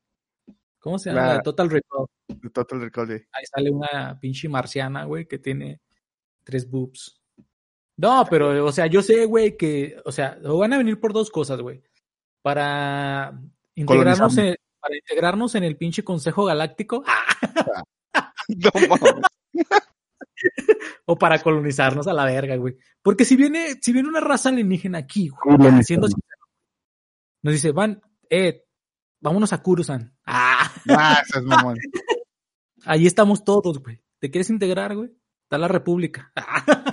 [0.80, 1.22] ¿Cómo se llama?
[1.22, 2.06] La- La de Total Recall.
[2.28, 3.20] De Total Recall, güey.
[3.32, 5.80] Ahí sale una pinche marciana, güey, que tiene
[6.44, 7.20] tres boobs.
[7.98, 11.30] No, pero, o sea, yo sé, güey, que, o sea, van a venir por dos
[11.30, 11.84] cosas, güey.
[12.44, 13.34] Para
[13.74, 17.04] integrarnos en, para integrarnos en el pinche Consejo Galáctico.
[18.50, 18.70] No
[21.06, 22.76] o para colonizarnos a la verga, güey.
[23.02, 26.02] Porque si viene, si viene una raza alienígena aquí, güey, sincero,
[27.42, 28.66] nos dice, van, eh,
[29.22, 30.14] vámonos a Kurusan.
[30.26, 31.78] Ah, Ah, mamón.
[32.86, 34.02] ahí estamos todos, güey.
[34.20, 35.12] ¿Te quieres integrar, güey?
[35.44, 36.32] Está la República.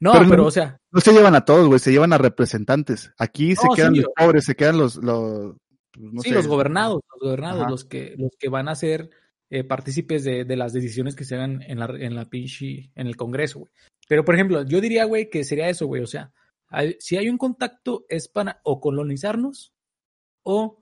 [0.00, 2.18] no, Pero pero, no- o sea, No se llevan a todos, güey, se llevan a
[2.18, 3.12] representantes.
[3.18, 5.54] Aquí se No, quedan sí, los pobres, se quedan los, los
[5.92, 7.70] pues, no sí, sé, los gobernados, los gobernados, Ajá.
[7.70, 9.10] los que, los que van a ser
[9.50, 13.06] eh, partícipes de, de las decisiones que se hagan en la, en la pinche, en
[13.06, 13.72] el Congreso, güey.
[14.08, 16.02] Pero, por ejemplo, yo diría, güey, que sería eso, güey.
[16.02, 16.32] O sea,
[16.68, 19.72] hay- si hay un contacto es para o colonizarnos
[20.44, 20.78] o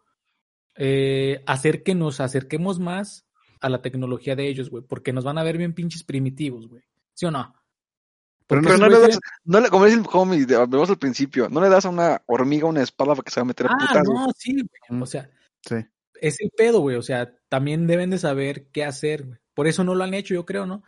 [0.77, 3.27] eh, hacer que nos acerquemos más
[3.61, 4.85] a la tecnología de ellos, güey.
[4.87, 6.83] Porque nos van a ver bien pinches primitivos, güey.
[7.15, 7.55] ¿Sí o no?
[8.49, 11.69] Pero no le das, no le, como dice el homie, vemos al principio, no le
[11.69, 14.05] das a una hormiga una espada para que se va a meter a Ah, putas.
[14.09, 14.53] no, sí,
[14.89, 15.03] güey.
[15.03, 15.31] O sea,
[15.67, 15.77] Sí.
[16.21, 16.97] es el pedo, güey.
[16.97, 19.39] O sea, también deben de saber qué hacer, güey.
[19.55, 20.83] Por eso no lo han hecho, yo creo, ¿no?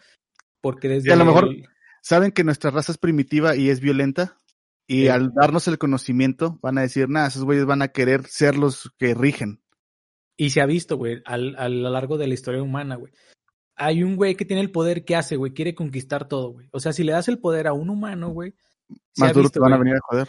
[0.63, 1.69] Porque desde Sí, a lo mejor- el-
[2.03, 4.41] Saben que nuestra raza es primitiva y es violenta.
[4.87, 5.09] Y Sí.
[5.09, 8.91] al darnos el conocimiento, van a decir, nada, esos güeyes van a querer ser los
[8.99, 9.61] que rigen.
[10.39, 13.13] Y se ha visto, güey, al, a lo largo de la historia humana, güey.
[13.83, 15.55] Hay un güey que tiene el poder, ¿qué hace, güey?
[15.55, 16.68] Quiere conquistar todo, güey.
[16.70, 18.55] O sea, si le das el poder a un humano, güey.
[19.16, 20.28] Más duro visto, te van a venir a joder.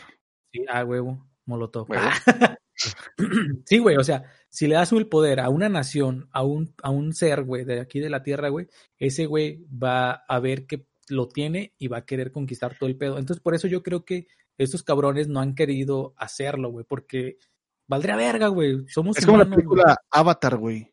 [0.54, 1.89] Sí, ah, huevo, molotov.
[1.89, 2.02] Huevo.
[3.66, 6.91] sí, güey, o sea, si le das el poder a una nación, a un, a
[6.91, 10.88] un ser, güey, de aquí de la Tierra, güey, ese güey va a ver que
[11.10, 13.18] lo tiene y va a querer conquistar todo el pedo.
[13.18, 14.28] Entonces, por eso yo creo que
[14.58, 17.38] estos cabrones no han querido hacerlo, güey, porque
[17.86, 18.88] valdría verga, güey.
[18.88, 19.76] Somos Es como la humanos, güey.
[19.76, 20.89] película Avatar, güey.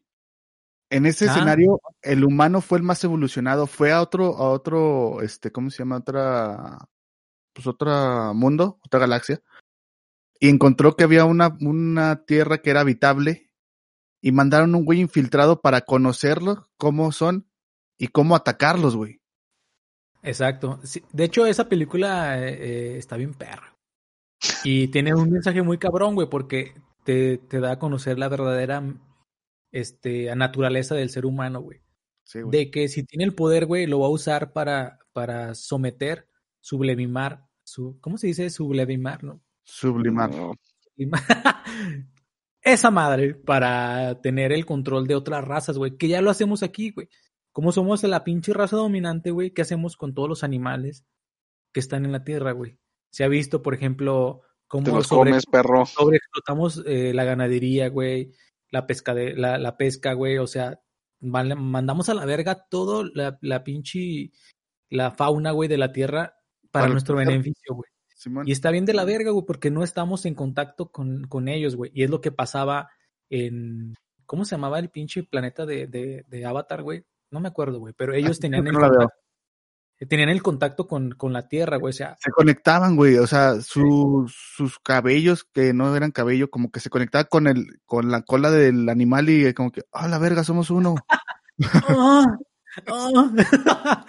[0.91, 1.33] En ese Ah.
[1.33, 5.79] escenario, el humano fue el más evolucionado, fue a otro, a otro, este, ¿cómo se
[5.79, 5.99] llama?
[5.99, 6.79] Otra,
[7.53, 9.43] pues otro mundo, otra galaxia,
[10.41, 13.51] y encontró que había una, una tierra que era habitable,
[14.23, 17.47] y mandaron un güey infiltrado para conocerlos, cómo son,
[17.99, 19.21] y cómo atacarlos, güey.
[20.23, 20.81] Exacto.
[20.83, 23.75] Sí, de hecho, esa película eh, eh, está bien perra.
[24.65, 26.75] Y tiene un mensaje muy cabrón, güey, porque
[27.05, 28.83] te, te da a conocer la verdadera
[29.73, 31.81] este, naturaleza del ser humano, güey.
[32.25, 32.51] Sí, güey.
[32.67, 36.29] De que si tiene el poder, güey, lo va a usar para, para someter,
[36.61, 38.51] sublimar, su, ¿cómo se dice?
[38.51, 39.43] Sublimar, ¿no?
[39.65, 40.31] Sublimar.
[40.35, 40.53] No.
[40.95, 41.23] Sublimar.
[42.63, 46.91] Esa madre para tener el control de otras razas, güey, que ya lo hacemos aquí,
[46.91, 47.09] güey.
[47.53, 51.05] Como somos la pinche raza dominante, güey, ¿qué hacemos con todos los animales
[51.73, 52.79] que están en la tierra, güey?
[53.11, 55.87] Se ha visto, por ejemplo, cómo Te los sobre- comes, perro.
[55.87, 58.33] sobreexplotamos eh, la ganadería, güey,
[58.71, 60.81] la pesca de, la, la pesca, güey, o sea,
[61.21, 64.31] mal- mandamos a la verga todo la, la pinche
[64.91, 66.37] la fauna, güey, de la tierra
[66.71, 67.91] para, Para nuestro beneficio, güey.
[68.15, 68.49] Simón.
[68.49, 71.77] Y está bien de la verga, güey, porque no estamos en contacto con, con ellos,
[71.77, 71.91] güey.
[71.95, 72.91] Y es lo que pasaba
[73.31, 73.95] en.
[74.27, 77.05] ¿Cómo se llamaba el pinche planeta de, de, de Avatar, güey?
[77.31, 77.95] No me acuerdo, güey.
[77.97, 79.09] Pero ellos tenían creo el,
[80.07, 81.91] tenían el contacto con, con la Tierra, güey.
[81.91, 86.71] O sea, se conectaban, güey, o sea, sus, sus cabellos que no eran cabello, como
[86.71, 90.19] que se conectaba con el, con la cola del animal y como que, ah, la
[90.19, 90.95] verga, somos uno.
[91.89, 92.25] ¡Ah!
[92.87, 94.07] ¡Ah!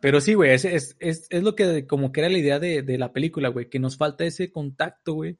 [0.00, 2.82] Pero sí, güey, es, es, es, es lo que como que era la idea de,
[2.82, 5.38] de la película, güey, que nos falta ese contacto, güey.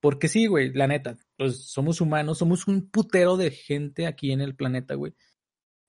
[0.00, 4.40] Porque sí, güey, la neta, pues somos humanos, somos un putero de gente aquí en
[4.40, 5.14] el planeta, güey.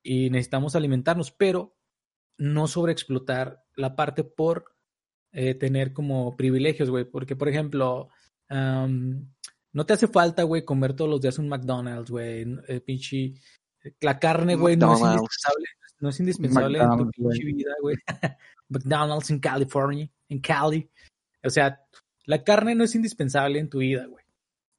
[0.04, 1.78] Y necesitamos alimentarnos, pero
[2.42, 4.76] no sobreexplotar la parte por
[5.32, 7.06] eh, tener como privilegios, güey.
[7.06, 8.10] Porque, por ejemplo,
[8.50, 12.46] no te hace falta, güey, comer todos los días un McDonald's, güey.
[12.68, 13.36] eh, pinche.
[14.00, 15.66] La carne, güey, no es indispensable.
[16.00, 17.96] No es indispensable en tu pinche vida, güey.
[18.70, 20.90] McDonald's en California, en Cali.
[21.44, 21.80] O sea,
[22.26, 24.26] la carne no es indispensable en tu vida, güey.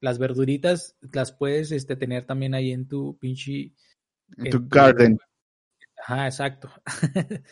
[0.01, 3.73] Las verduritas las puedes este, tener también ahí en tu pinche.
[4.37, 5.17] En en tu garden.
[6.05, 6.71] Ajá, exacto.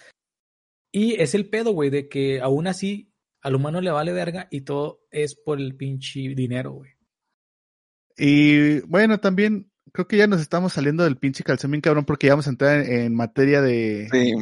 [0.92, 4.62] y es el pedo, güey, de que aún así al humano le vale verga y
[4.62, 6.90] todo es por el pinche dinero, güey.
[8.16, 12.26] Y bueno, también creo que ya nos estamos saliendo del pinche calzón bien cabrón porque
[12.26, 14.32] ya vamos a entrar en, en materia de, Sí.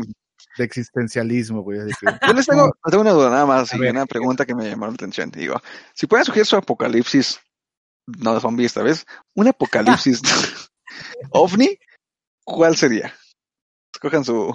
[0.58, 1.78] de existencialismo, güey.
[1.80, 4.06] así que- Yo les tengo, les tengo una duda nada más A y ver, una
[4.06, 5.30] pregunta que me llamó la atención.
[5.30, 5.60] Digo,
[5.94, 7.38] si pueden sugerir su apocalipsis,
[8.06, 10.22] no de zombies esta vez, un apocalipsis
[11.30, 11.78] ovni,
[12.42, 13.14] ¿cuál sería?
[13.98, 14.54] Escojan su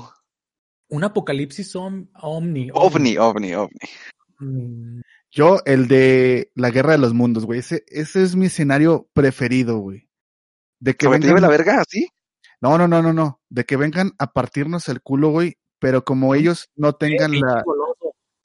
[0.89, 2.69] Un apocalipsis om- omni.
[2.73, 3.77] ovni, ovni, ovni.
[4.39, 7.59] Mm, Yo, el de la guerra de los mundos, güey.
[7.59, 10.07] Ese, ese es mi escenario preferido, güey.
[10.79, 11.27] De que ¿Que me vengan...
[11.29, 12.07] lleve la verga así?
[12.61, 13.41] No, no, no, no, no.
[13.49, 15.57] De que vengan a partirnos el culo, güey.
[15.79, 17.63] Pero como ellos no tengan la-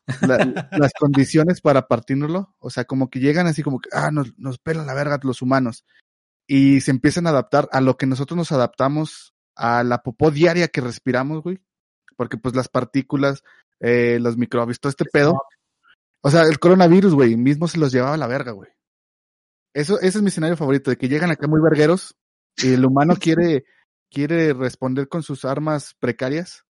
[0.72, 4.58] las condiciones para partírnoslo, o sea, como que llegan así como que, ah, nos, nos
[4.58, 5.84] pelan la verga los humanos.
[6.48, 10.68] y se empiezan a adaptar a lo que nosotros nos adaptamos a la popó diaria
[10.68, 11.58] que respiramos, güey.
[12.16, 13.42] Porque pues las partículas,
[13.80, 15.42] eh, los microbios, todo este pedo.
[16.22, 18.70] O sea, el coronavirus, güey, mismo se los llevaba a la verga, güey.
[19.74, 22.16] Eso, ese es mi escenario favorito, de que llegan acá muy vergueros
[22.56, 23.64] y el humano quiere,
[24.10, 26.64] quiere responder con sus armas precarias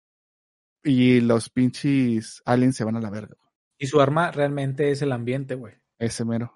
[0.82, 3.36] y los pinches aliens se van a la verga.
[3.78, 5.74] Y su arma realmente es el ambiente, güey.
[5.98, 6.55] Ese mero.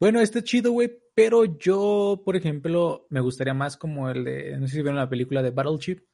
[0.00, 4.66] Bueno, este chido, güey, pero yo, por ejemplo, me gustaría más como el de, no
[4.66, 6.04] sé si vieron la película de Battleship,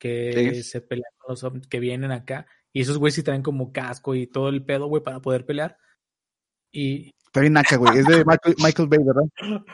[0.00, 0.62] que Sí.
[0.62, 4.14] se pelean con los ovnis que vienen acá, y esos güeyes sí traen como casco
[4.14, 5.78] y todo el pedo, güey, para poder pelear.
[6.72, 7.98] Y Está bien naca, güey.
[7.98, 9.64] Es de Michael, Michael Bay, ¿verdad?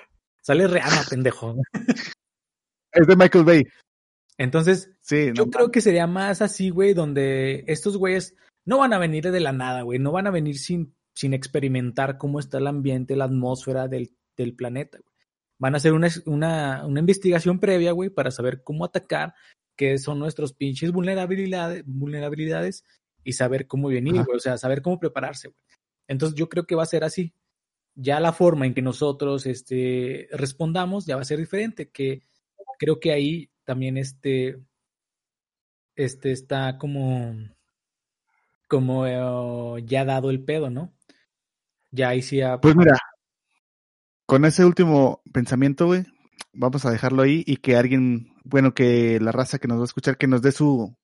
[0.42, 1.56] sale Rihanna, pendejo.
[2.92, 3.62] Es de Michael Bay.
[4.38, 8.34] Entonces, Sí, Yo no creo que sería más así, güey, donde estos güeyes
[8.64, 12.16] no van a venir de la nada, güey, no van a venir sin, sin experimentar
[12.16, 14.96] cómo está el ambiente, la atmósfera del, del planeta.
[14.96, 15.14] güey.
[15.58, 19.34] Van a hacer una, una, una investigación previa, güey, para saber cómo atacar,
[19.76, 22.84] qué son nuestros pinches vulnerabilidades, vulnerabilidades
[23.22, 24.24] y saber cómo venir, Ajá.
[24.24, 25.62] güey, o sea, saber cómo prepararse, güey.
[26.08, 27.34] Entonces yo creo que va a ser así.
[27.94, 32.22] Ya la forma en que nosotros este, respondamos ya va a ser diferente, que
[32.78, 34.58] creo que ahí también este,
[35.96, 37.34] este está como,
[38.68, 40.94] como eh, ya dado el pedo, ¿no?
[41.92, 42.96] Ya ahí sí ya- Pues mira,
[44.26, 46.04] con ese último pensamiento, güey,
[46.52, 49.84] vamos a dejarlo ahí y que alguien, bueno, que la raza que nos va a
[49.86, 50.94] escuchar, que nos dé su,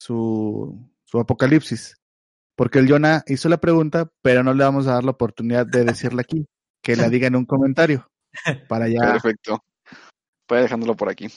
[0.00, 1.96] su, su apocalipsis.
[2.56, 5.84] Porque el Jonah hizo la pregunta, pero no le vamos a dar la oportunidad de
[5.84, 6.46] decirla aquí.
[6.82, 8.06] Que la diga en un comentario.
[8.68, 9.00] Para ya.
[9.00, 9.64] Perfecto.
[10.46, 11.28] Puede dejándolo por aquí.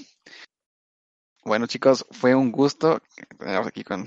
[1.45, 3.01] Bueno, chicos, fue un gusto
[3.37, 4.05] tenerlos aquí con,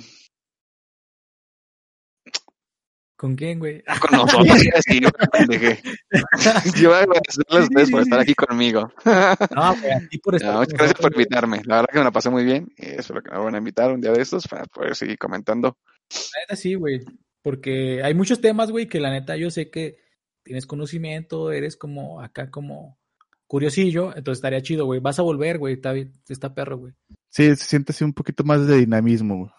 [3.16, 3.82] ¿Con quién, güey?
[4.00, 4.58] con nosotros.
[4.86, 5.00] Sí.
[6.80, 8.92] Yo voy a agradecerles a ustedes por estar aquí conmigo.
[9.04, 11.62] No, güey, a ti por estar No, muchas gracias por invitarme.
[11.64, 12.68] La verdad que me la pasé muy bien.
[12.76, 15.78] y espero que me vuelvan a invitar un día de estos para poder seguir comentando.
[16.10, 17.00] La neta sí, güey.
[17.42, 19.96] Porque hay muchos temas, güey, que la neta yo sé que
[20.42, 22.98] tienes conocimiento, eres como acá como
[23.46, 25.00] curiosillo, entonces estaría chido, güey.
[25.00, 26.92] Vas a volver, güey, está, bien- está perro, güey.
[27.30, 29.36] Sí, se siente así un poquito más de dinamismo.
[29.38, 29.50] güey.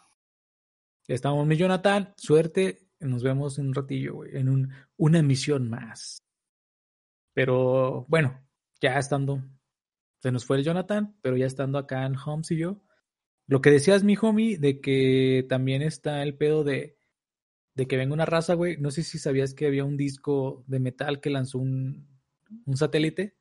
[1.08, 6.24] Estamos, mi Jonathan, suerte, nos vemos en un ratillo, güey, en un, una emisión más.
[7.34, 8.44] Pero bueno,
[8.82, 9.44] ya estando,
[10.20, 12.82] se nos fue el Jonathan, pero ya estando acá en Holmes y yo,
[13.48, 16.98] lo que decías, mi homie, de que también está el pedo de,
[17.76, 20.80] de que venga una raza, güey, no sé si sabías que había un disco de
[20.80, 22.08] metal que lanzó un,
[22.66, 23.38] un satélite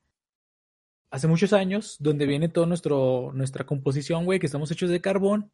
[1.11, 5.51] hace muchos años, donde viene toda nuestra composición, güey, que estamos hechos de carbón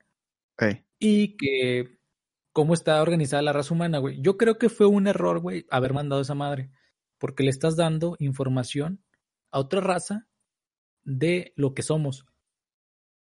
[0.99, 1.99] y que
[2.53, 4.21] cómo está organizada la raza humana, güey.
[4.21, 6.71] Yo creo que fue un error, güey, haber mandado esa madre,
[7.19, 9.03] porque le estás dando información
[9.51, 10.27] a otra raza
[11.05, 12.27] de lo que somos.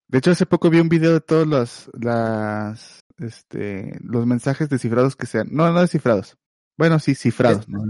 [0.09, 5.17] De hecho, hace poco vi un video de todos los, las, este, los mensajes descifrados
[5.17, 5.49] que sean.
[5.51, 6.37] No, no descifrados.
[6.77, 7.69] Bueno, sí, cifrados.
[7.69, 7.83] ¿no?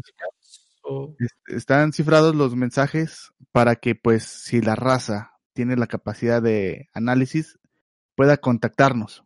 [0.85, 6.43] O- Est- Están cifrados los mensajes para que, pues, si la raza tiene la capacidad
[6.43, 7.59] de análisis,
[8.15, 9.25] pueda contactarnos.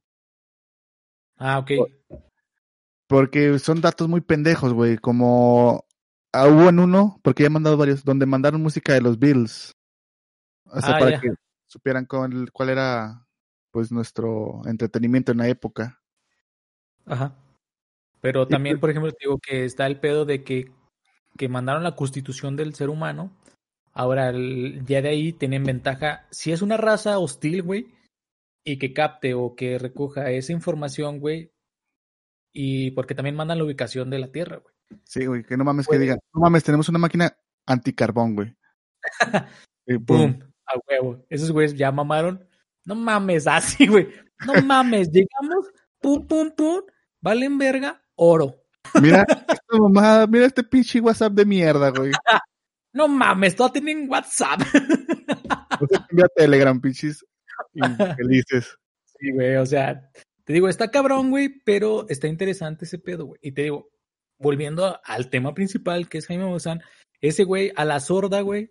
[1.38, 1.70] Ah, ok.
[3.06, 4.98] Porque son datos muy pendejos, güey.
[4.98, 5.84] Como
[6.32, 9.74] ah, hubo en uno, porque ya he mandado varios, donde mandaron música de los Bills.
[10.66, 11.30] O sea, Ah, para que
[11.66, 13.26] supieran cuál, cuál era,
[13.70, 16.00] pues, nuestro entretenimiento en la época.
[17.06, 17.34] Ajá.
[18.20, 20.70] Pero también, pues- por ejemplo, te digo que está el pedo de que,
[21.38, 23.30] que mandaron la constitución del ser humano.
[23.94, 26.26] Ahora, el- ya de ahí tienen ventaja.
[26.30, 27.86] Si es una raza hostil, güey,
[28.68, 31.52] y que capte o que recoja esa información, güey,
[32.52, 34.74] y porque también mandan la ubicación de la Tierra, güey.
[35.04, 37.34] Sí, güey, que no mames que digan, no mames, tenemos una máquina
[37.66, 38.56] anticarbón, güey.
[40.06, 40.38] ¡Pum!
[40.66, 41.24] A huevo.
[41.30, 42.46] Esos güeyes ya mamaron.
[42.84, 44.08] No mames, así, güey.
[44.46, 46.82] No mames, llegamos, pum, pum, pum,
[47.22, 48.64] valen verga, oro.
[49.02, 52.12] Mira, esta mamada, mira este pinche WhatsApp de mierda, güey.
[52.92, 54.60] No mames, todos tienen WhatsApp.
[56.10, 57.24] Envía Telegram, pinches
[57.74, 58.76] infelices.
[59.18, 60.10] Sí, güey, o sea,
[60.44, 63.40] te digo, está cabrón, güey, pero está interesante ese pedo, güey.
[63.42, 63.90] Y te digo,
[64.38, 66.80] volviendo al tema principal, que es Jaime Maussan,
[67.20, 68.70] ese güey a la sorda, güey,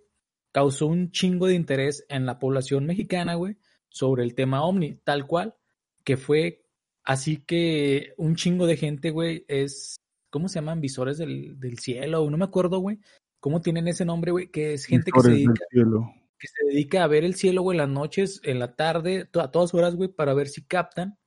[0.51, 3.57] causó un chingo de interés en la población mexicana, güey,
[3.89, 5.55] sobre el tema ovni, tal cual,
[6.03, 6.65] que fue
[7.03, 9.97] así que un chingo de gente, güey, es,
[10.29, 10.81] ¿cómo se llaman?
[10.81, 12.99] Visores del, del cielo, no me acuerdo, güey.
[13.39, 14.47] ¿Cómo tienen ese nombre, güey?
[14.49, 16.11] Que es gente que se del dedica cielo.
[16.37, 19.51] Que se dedica a ver el cielo, güey, en las noches, en la tarde, a
[19.51, 21.17] todas horas, güey, para ver si captan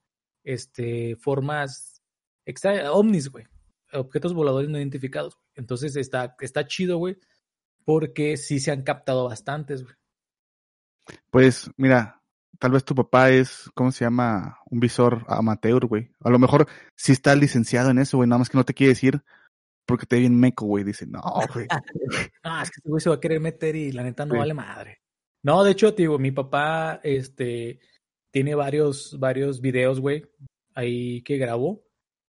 [0.44, 2.02] este formas
[2.46, 3.46] extra ovnis, güey,
[3.92, 5.34] objetos voladores no identificados.
[5.34, 5.46] güey.
[5.56, 7.18] Entonces está está chido, güey,
[7.84, 9.94] porque sí se han captado bastantes, güey.
[11.30, 12.22] Pues, mira,
[12.58, 14.58] tal vez tu papá es, ¿cómo se llama?
[14.66, 16.12] Un visor amateur, güey.
[16.20, 18.90] A lo mejor sí está licenciado en eso, güey, nada más que no te quiere
[18.90, 19.22] decir
[19.90, 20.84] porque te ve bien meco, güey.
[20.84, 21.20] Dice, no,
[21.52, 21.66] güey.
[22.44, 24.54] no, es que ese güey se va a querer meter y la neta no vale
[24.54, 24.99] madre.
[25.42, 27.80] No, de hecho, digo, mi papá, este,
[28.32, 30.24] tiene varios, varios videos, güey,
[30.74, 31.82] ahí que grabó.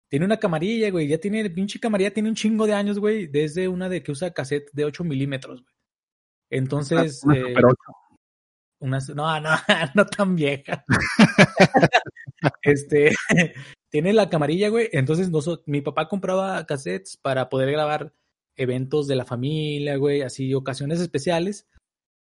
[0.09, 3.67] Tiene una camarilla, güey, ya tiene, pinche camarilla tiene un chingo de años, güey, desde
[3.67, 5.73] una de que usa cassette de 8 milímetros, güey.
[6.51, 7.75] Entonces, Una eh, Super 8.
[8.79, 9.49] una- no, no,
[9.95, 10.85] no tan vieja.
[12.61, 13.11] este,
[13.91, 14.89] tiene la camarilla, güey.
[14.91, 18.13] Entonces, noso- mi papá compraba cassettes para poder grabar
[18.55, 21.67] eventos de la familia, güey, así, ocasiones especiales.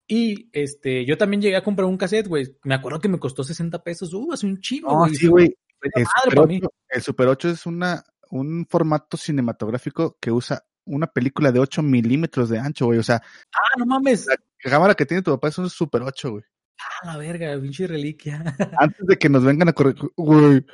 [0.06, 2.56] Y este, yo también llegué a comprar un cassette, güey.
[2.64, 4.12] Me acuerdo que me costó 60 pesos.
[4.12, 5.14] Uh, hace un chingo, No, güey.
[5.14, 5.54] sí, güey.
[5.82, 6.58] El Super, para mí.
[6.62, 11.82] 8, el Super 8 es una, un formato cinematográfico que usa una película de 8
[11.82, 12.98] milímetros de ancho, güey.
[12.98, 13.16] O sea,
[13.54, 14.26] Ah, no mames.
[14.26, 14.36] la
[14.70, 16.44] cámara que tiene tu papá es un Super 8, güey.
[16.78, 18.42] Ah, la verga, pinche reliquia.
[18.78, 20.64] Antes de que nos vengan a correr, güey,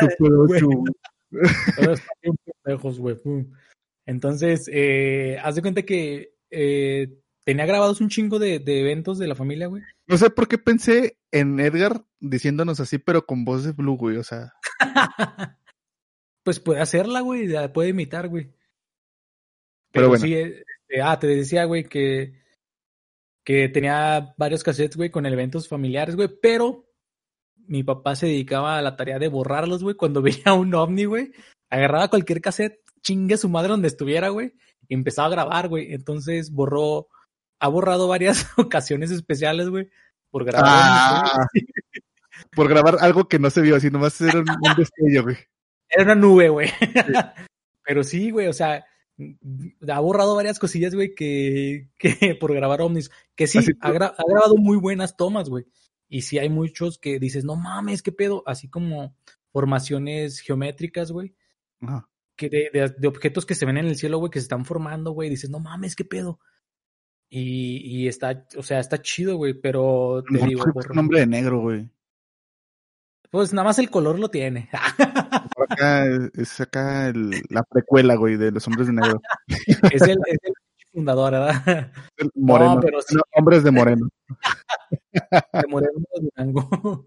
[0.00, 0.66] Super 8.
[2.98, 3.46] güey.
[4.06, 9.26] Entonces, eh, haz de cuenta que eh, tenía grabados un chingo de, de eventos de
[9.26, 9.82] la familia, güey.
[10.06, 14.16] No sé por qué pensé en Edgar diciéndonos así, pero con voz de Blue, güey.
[14.16, 14.54] O sea,
[16.42, 18.44] pues puede hacerla, güey, la puede imitar, güey.
[19.90, 20.24] Pero Pero, bueno.
[20.24, 20.64] sí, eh,
[20.94, 22.42] este, ah, te decía, güey, que,
[23.44, 26.90] que tenía varios cassettes, güey, con eventos familiares, güey, pero
[27.66, 31.32] mi papá se dedicaba a la tarea de borrarlos, güey, cuando veía un ovni, güey,
[31.70, 34.52] agarraba cualquier cassette, chingue a su madre donde estuviera, güey,
[34.88, 35.92] y empezaba a grabar, güey.
[35.92, 37.08] Entonces borró,
[37.58, 39.90] ha borrado varias ocasiones especiales, güey,
[40.30, 40.70] por grabar.
[40.72, 41.46] ah,
[42.54, 45.36] por grabar algo que no se vio, así nomás era un, un destello, güey.
[45.88, 46.70] Era una nube, güey.
[47.84, 48.84] Pero sí, güey, o sea,
[49.88, 53.10] ha borrado varias cosillas, güey, que, que por grabar ovnis.
[53.36, 55.66] Que sí, ha, gra- ha grabado muy buenas tomas, güey.
[56.08, 58.42] Y sí hay muchos que dices, no mames, qué pedo.
[58.46, 59.16] Así como
[59.52, 61.34] formaciones geométricas, güey.
[61.80, 62.08] Ajá.
[62.36, 64.64] Que de, de, de objetos que se ven en el cielo, güey, que se están
[64.64, 65.30] formando, güey.
[65.30, 66.40] Dices, no mames, qué pedo.
[67.36, 70.98] Y, y está, o sea, está chido, güey, pero te mejor digo, fue por- un
[70.98, 71.88] hombre de negro, güey.
[73.28, 74.68] pues nada más el color lo tiene.
[75.68, 76.04] Acá
[76.34, 79.20] es acá el- la precuela, güey, de los hombres de negro.
[79.92, 80.52] es el, es el
[80.92, 81.90] fundador, ¿verdad?
[82.16, 82.78] El moreno.
[82.80, 83.16] pero sí.
[83.16, 84.08] No, hombres de moreno.
[85.12, 87.04] de Moreno a Durango.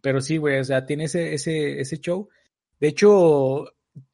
[0.00, 2.28] Pero sí, güey, o sea, tiene ese, ese, ese show.
[2.80, 3.66] De hecho,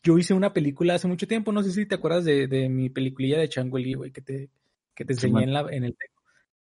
[0.02, 2.88] yo hice una película hace mucho tiempo, no sé si te acuerdas de, de mi
[2.88, 4.50] peliculilla de Changueli, güey, que te,
[4.94, 5.96] que te enseñé en, la, en el.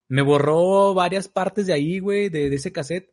[0.08, 3.12] Me borró varias partes de ahí, güey, de, de ese cassette.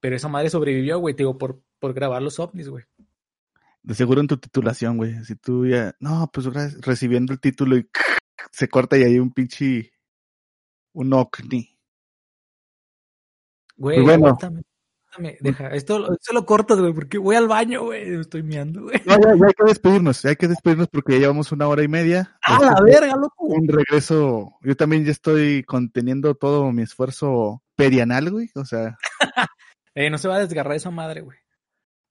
[0.00, 2.84] Pero esa madre sobrevivió, güey, te digo, por, por grabar los ovnis, güey.
[3.82, 5.22] De seguro en tu titulación, güey.
[5.24, 6.46] Si tú ya, no, pues
[6.80, 7.88] recibiendo el título y
[8.52, 9.92] se corta y hay un pinche,
[10.92, 11.78] un ovni.
[13.76, 14.26] Güey, Pues bueno.
[14.26, 14.62] aguántame,
[15.40, 18.82] deja, esto, lo- esto lo cortas, güey, porque voy al baño, güey, me estoy miando,
[18.82, 19.00] güey.
[19.06, 21.82] No, ya, ya hay que despedirnos, ya hay que despedirnos porque ya llevamos una hora
[21.82, 22.36] y media.
[22.42, 23.44] ¡A Este la verga, loco!
[23.46, 28.50] Un regreso, yo también ya estoy conteniendo todo mi esfuerzo perianal, güey.
[28.54, 28.96] O sea,
[29.94, 31.36] Eh, no se va a desgarrar esa madre, güey.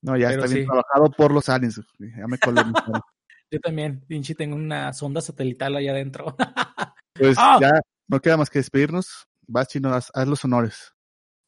[0.02, 0.68] no, ya Pero está bien sí.
[0.70, 1.80] trabajado por los aliens.
[1.98, 2.12] güey.
[2.18, 3.02] Ya me colonizaron.
[3.52, 6.36] Yo también, pinche, tengo una sonda satelital allá adentro.
[7.14, 7.58] Pues ¡Ah!
[7.60, 7.72] ya
[8.08, 9.28] no queda más que despedirnos.
[9.48, 10.94] Vas, Chino, haz, haz los honores.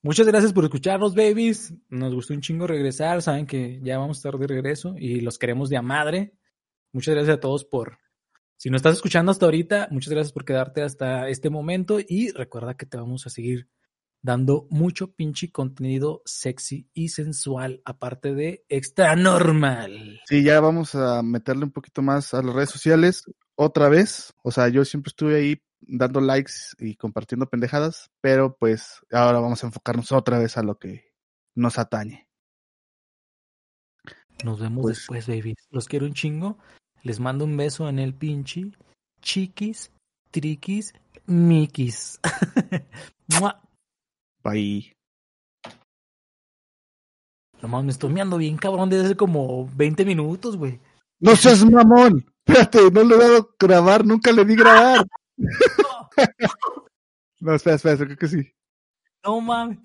[0.04, 1.76] Muchas gracias por escucharnos, babies.
[1.90, 3.22] Nos gustó un chingo regresar.
[3.22, 6.34] Saben que ya vamos a estar de regreso y los queremos de a madre.
[6.92, 8.00] Muchas gracias a todos por.
[8.58, 12.00] Si nos estás escuchando hasta ahorita, muchas gracias por quedarte hasta este momento.
[12.00, 13.70] Y recuerda que te vamos a seguir
[14.24, 20.20] dando mucho pinche contenido sexy y sensual, aparte de extra normal.
[20.26, 23.24] Sí, ya vamos a meterle un poquito más a las redes sociales
[23.54, 24.34] otra vez.
[24.44, 29.64] O sea, yo siempre estuve ahí dando likes y compartiendo pendejadas, pero pues ahora vamos
[29.64, 31.12] a enfocarnos otra vez a lo que
[31.56, 32.28] nos atañe.
[34.44, 35.58] Nos vemos Pues- después, babies.
[35.70, 36.58] Los quiero un chingo.
[37.04, 38.72] Les mando un beso en el pinche.
[39.22, 39.92] Chiquis,
[40.32, 40.94] triquis,
[41.26, 42.20] miquis.
[44.44, 44.94] Bye.
[47.62, 50.80] No mames, me estoy meando bien cabrón desde hace como 20 minutos, güey.
[51.20, 52.26] ¡No seas mamón!
[52.46, 55.06] Espérate, no le he dado grabar, nunca le di grabar.
[57.42, 58.54] No, espera, espera, creo que sí.
[59.24, 59.80] No mames.